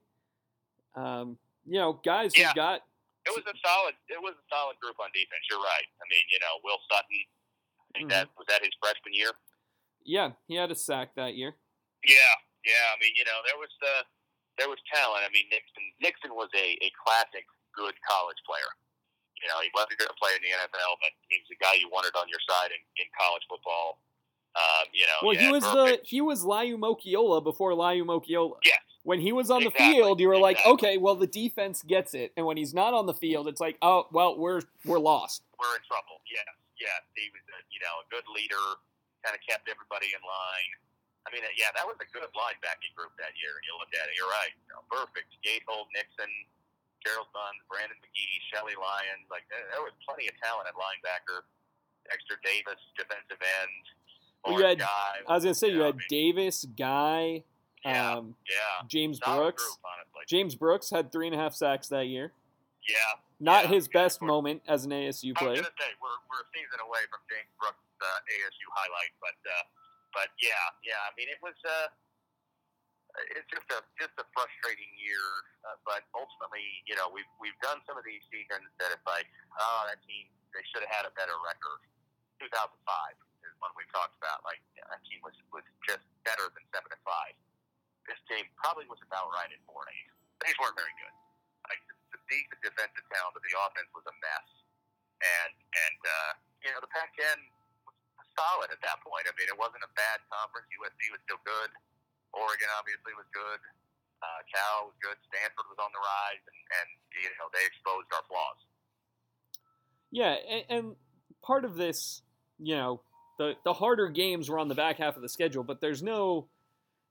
[0.95, 2.49] um, you know, guys Yeah.
[2.49, 2.81] who got
[3.25, 3.95] It was a solid.
[4.09, 5.45] It was a solid group on defense.
[5.49, 5.85] You're right.
[6.01, 7.21] I mean, you know, Will Sutton.
[7.93, 8.09] I think Mhm.
[8.17, 9.31] that was that his freshman year.
[10.03, 11.55] yeah, he had a sack that year.
[12.03, 12.33] Yeah,
[12.65, 12.91] yeah.
[12.91, 14.05] I mean, you know, there was the
[14.57, 15.23] there was talent.
[15.23, 18.67] I mean, Nixon Nixon was a, a classic good college player.
[19.41, 21.73] You know, he wasn't going to play in the NFL, but he was a guy
[21.81, 23.97] you wanted on your side in, in college football.
[24.53, 26.01] Um, you know, Well, he was Burfict.
[26.03, 28.59] the he was Liu Mokiola before Liu Mokiola.
[28.67, 28.83] Yes.
[29.07, 32.13] When he was on the Exactly, field, you were like, okay, well the defense gets
[32.13, 35.41] it, and when he's not on the field, it's like, oh, well, we're we're lost.
[35.57, 36.21] we're in trouble.
[36.29, 36.45] Yes,
[36.77, 37.01] yes.
[37.17, 38.61] He was, a, you know, a good leader.
[39.25, 40.71] Kind of kept everybody in line.
[41.25, 43.53] I mean, yeah, that was a good linebacking group that year.
[43.65, 44.49] You look at it, you're right.
[44.53, 45.29] You know, Burfict.
[45.45, 46.29] Gatehold, Nixon,
[47.05, 49.25] Gerald Sons, Brandon Magee, Shelly Lyons.
[49.29, 51.45] Like there, there was plenty of talent at linebacker.
[52.09, 53.83] Dexter Davis, defensive end.
[54.45, 55.13] Well, you had- Guy.
[55.27, 57.43] I was gonna say you I had mean- Davis, Guy,
[57.85, 58.85] yeah, um, yeah.
[58.87, 59.63] James Solid Brooks.
[59.65, 60.27] group.
[60.27, 62.33] James Brooks had three and a half sacks that year.
[62.87, 62.97] Yeah.
[63.39, 65.49] Not Yeah, his yeah, best moment as an ASU player.
[65.49, 69.13] I was gonna say we're we're a season away from James Brooks' uh, ASU highlight,
[69.21, 69.63] but uh,
[70.13, 70.53] but yeah,
[70.85, 71.01] yeah.
[71.05, 71.87] I mean, it was uh,
[73.35, 75.25] it's just a just a frustrating year.
[75.67, 79.27] Uh, but ultimately, you know, we've we've done some of these seasons that it's like,
[79.59, 81.79] oh, that team they should have had a better record.
[82.43, 82.57] 2005
[83.45, 84.41] is one we talked about.
[84.47, 87.35] Like that team was was just better than seven and five.
[88.09, 90.09] This team probably was about right at four and eight.
[90.41, 91.15] They weren't very good.
[91.69, 94.47] Like the decent defensive talent, but the offense was a mess.
[95.21, 96.31] And and uh,
[96.65, 97.37] you know the Pac-10
[98.17, 99.29] was solid at that point.
[99.29, 100.65] I mean, it wasn't a bad conference.
[100.73, 101.69] USC was still good.
[102.33, 103.59] Oregon obviously was good.
[104.21, 105.17] Uh, Cal was good.
[105.27, 106.87] Stanford was on the rise, and, and
[107.21, 108.59] you know they exposed our flaws.
[110.11, 110.85] Yeah, and, and
[111.41, 112.21] part of this,
[112.59, 113.01] you know,
[113.37, 116.47] the the harder games were on the back half of the schedule, but there's no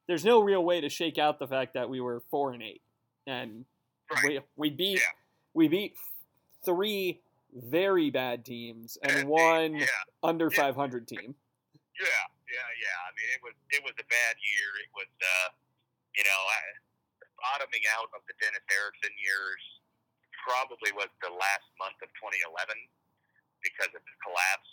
[0.07, 2.83] there's no real way to shake out the fact that we were four and eight,
[3.27, 3.65] and
[4.25, 5.13] we we beat Yeah.
[5.55, 5.97] we beat
[6.65, 7.21] three
[7.53, 9.87] very bad teams and one Yeah.
[10.23, 10.57] under Yeah.
[10.63, 11.35] 500 team.
[11.99, 12.07] Yeah.
[13.11, 14.69] I mean, it was it was a bad year.
[14.87, 15.51] It was, uh,
[16.15, 16.63] you know, I,
[17.43, 19.63] bottoming out of the Dennis Erickson years
[20.47, 22.79] probably was the last month of 2011
[23.67, 24.71] because of the collapse.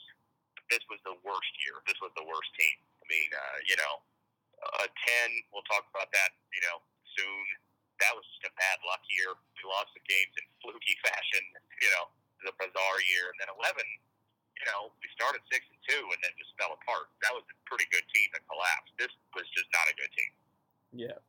[0.70, 1.82] This was the worst year.
[1.90, 2.78] This was the worst team.
[3.02, 3.94] I mean, uh, you know,
[4.84, 5.50] a 10.
[5.50, 6.78] We'll talk about that, you know,
[7.18, 7.46] soon.
[7.98, 9.34] That was just a bad luck year.
[9.34, 11.42] We lost the games in fluky fashion.
[11.82, 12.06] You know,
[12.46, 13.82] a bizarre year, and then 11
[14.58, 17.14] you know, we started six and two and then just fell apart.
[17.22, 18.94] That was a pretty good team that collapsed.
[18.98, 20.32] This was just not a good team.
[21.08, 21.20] Yeah.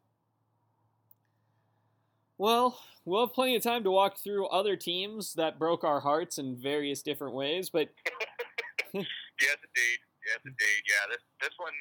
[2.38, 6.38] Well, we'll have plenty of time to walk through other teams that broke our hearts
[6.38, 7.90] in various different ways, but
[8.94, 9.98] Yes, indeed.
[10.26, 10.80] Yes, indeed.
[10.86, 11.74] Yeah, this this one,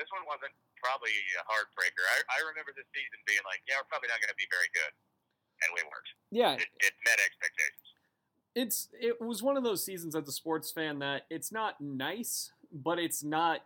[0.00, 2.04] this one wasn't probably a heartbreaker.
[2.16, 4.68] I, I remember this season being like, yeah, we're probably not going to be very
[4.72, 4.92] good,
[5.64, 6.10] and we weren't.
[6.32, 7.89] yeah, It, it met expectations.
[8.54, 12.52] It's it was one of those seasons as a sports fan that it's not nice,
[12.72, 13.60] but it's not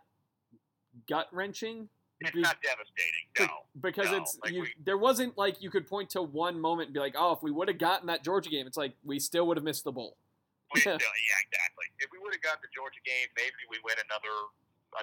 [1.09, 1.89] gut wrenching
[2.21, 3.25] It's Be- not devastating.
[3.39, 3.67] No.
[3.81, 6.87] because no, it's like you, we- there wasn't like you could point to one moment
[6.87, 9.19] and be like, oh, if we would have gotten that Georgia game, it's like we
[9.19, 10.17] still would have missed the bowl.
[10.75, 11.87] Still, yeah, exactly.
[12.03, 14.33] If we would have gotten the Georgia game, maybe we win another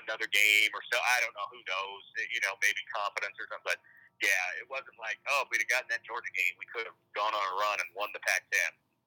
[0.04, 0.98] another game or so.
[1.00, 1.48] I don't know.
[1.54, 2.02] Who knows?
[2.20, 3.64] Eh, you know, maybe confidence or something.
[3.72, 3.80] But
[4.20, 6.98] yeah, it wasn't like oh, if we'd have gotten that Georgia game, we could have
[7.16, 8.52] gone on a run and won the Pac-10.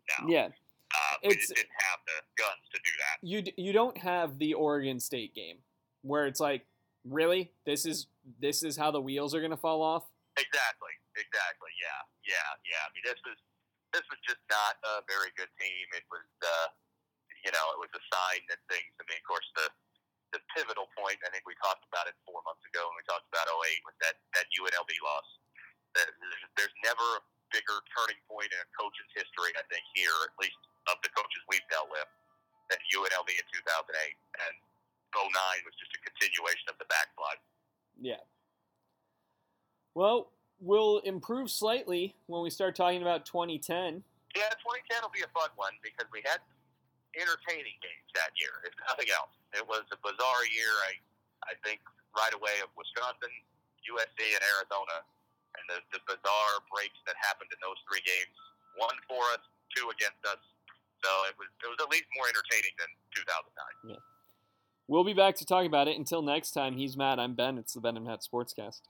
[0.09, 0.47] No, Yeah,
[1.23, 3.15] It's- didn't have the guns to do that.
[3.21, 5.57] you d- you don't have the Oregon State game
[6.01, 6.65] where it's like,
[7.03, 8.07] really, this is
[8.39, 10.03] this is how the wheels are gonna fall off.
[10.37, 10.91] Exactly.
[11.15, 11.71] Exactly.
[11.81, 12.35] Yeah.
[12.35, 12.83] yeah, yeah.
[12.83, 13.37] I mean, this was
[13.95, 15.85] this was just not a very good team.
[15.95, 16.67] It was, uh,
[17.47, 18.91] you know, it was a sign that things.
[18.99, 19.71] I mean, of course, the
[20.35, 21.15] the pivotal point.
[21.23, 23.55] I think we talked about it four months ago when we talked about 08
[23.87, 25.27] was that that UNLV loss.
[25.95, 26.11] There's,
[26.59, 27.23] there's never a
[27.55, 29.55] bigger turning point in a coach's history.
[29.55, 30.59] I think here, at least
[30.91, 32.07] of the coaches we've dealt with,
[32.69, 33.93] than UNLV in 2008
[34.41, 34.55] and
[35.15, 35.31] 09
[35.63, 37.39] was just a continuation of the backslide.
[37.95, 38.21] Yeah.
[39.95, 44.03] Well, we'll improve slightly when we start talking about 2010.
[44.35, 46.43] Yeah, 2010 will be a fun one because we had
[47.15, 49.31] entertaining games that year, if nothing else.
[49.55, 50.73] It was a bizarre year.
[50.91, 50.99] I,
[51.47, 51.79] I think
[52.11, 53.31] right away of Wisconsin,
[53.87, 55.07] USC, and Arizona,
[55.55, 58.35] and the, the bizarre breaks that happened in those three games.
[58.75, 59.39] One for us,
[59.71, 60.43] two against us.
[61.03, 63.95] So it was it was at least more entertaining than 2009.
[63.95, 64.01] Yeah.
[64.87, 65.97] We'll be back to talk about it.
[65.97, 67.19] Until next time, he's Matt.
[67.19, 67.57] I'm Ben.
[67.57, 68.81] It's the Ben and Matt Sportscast.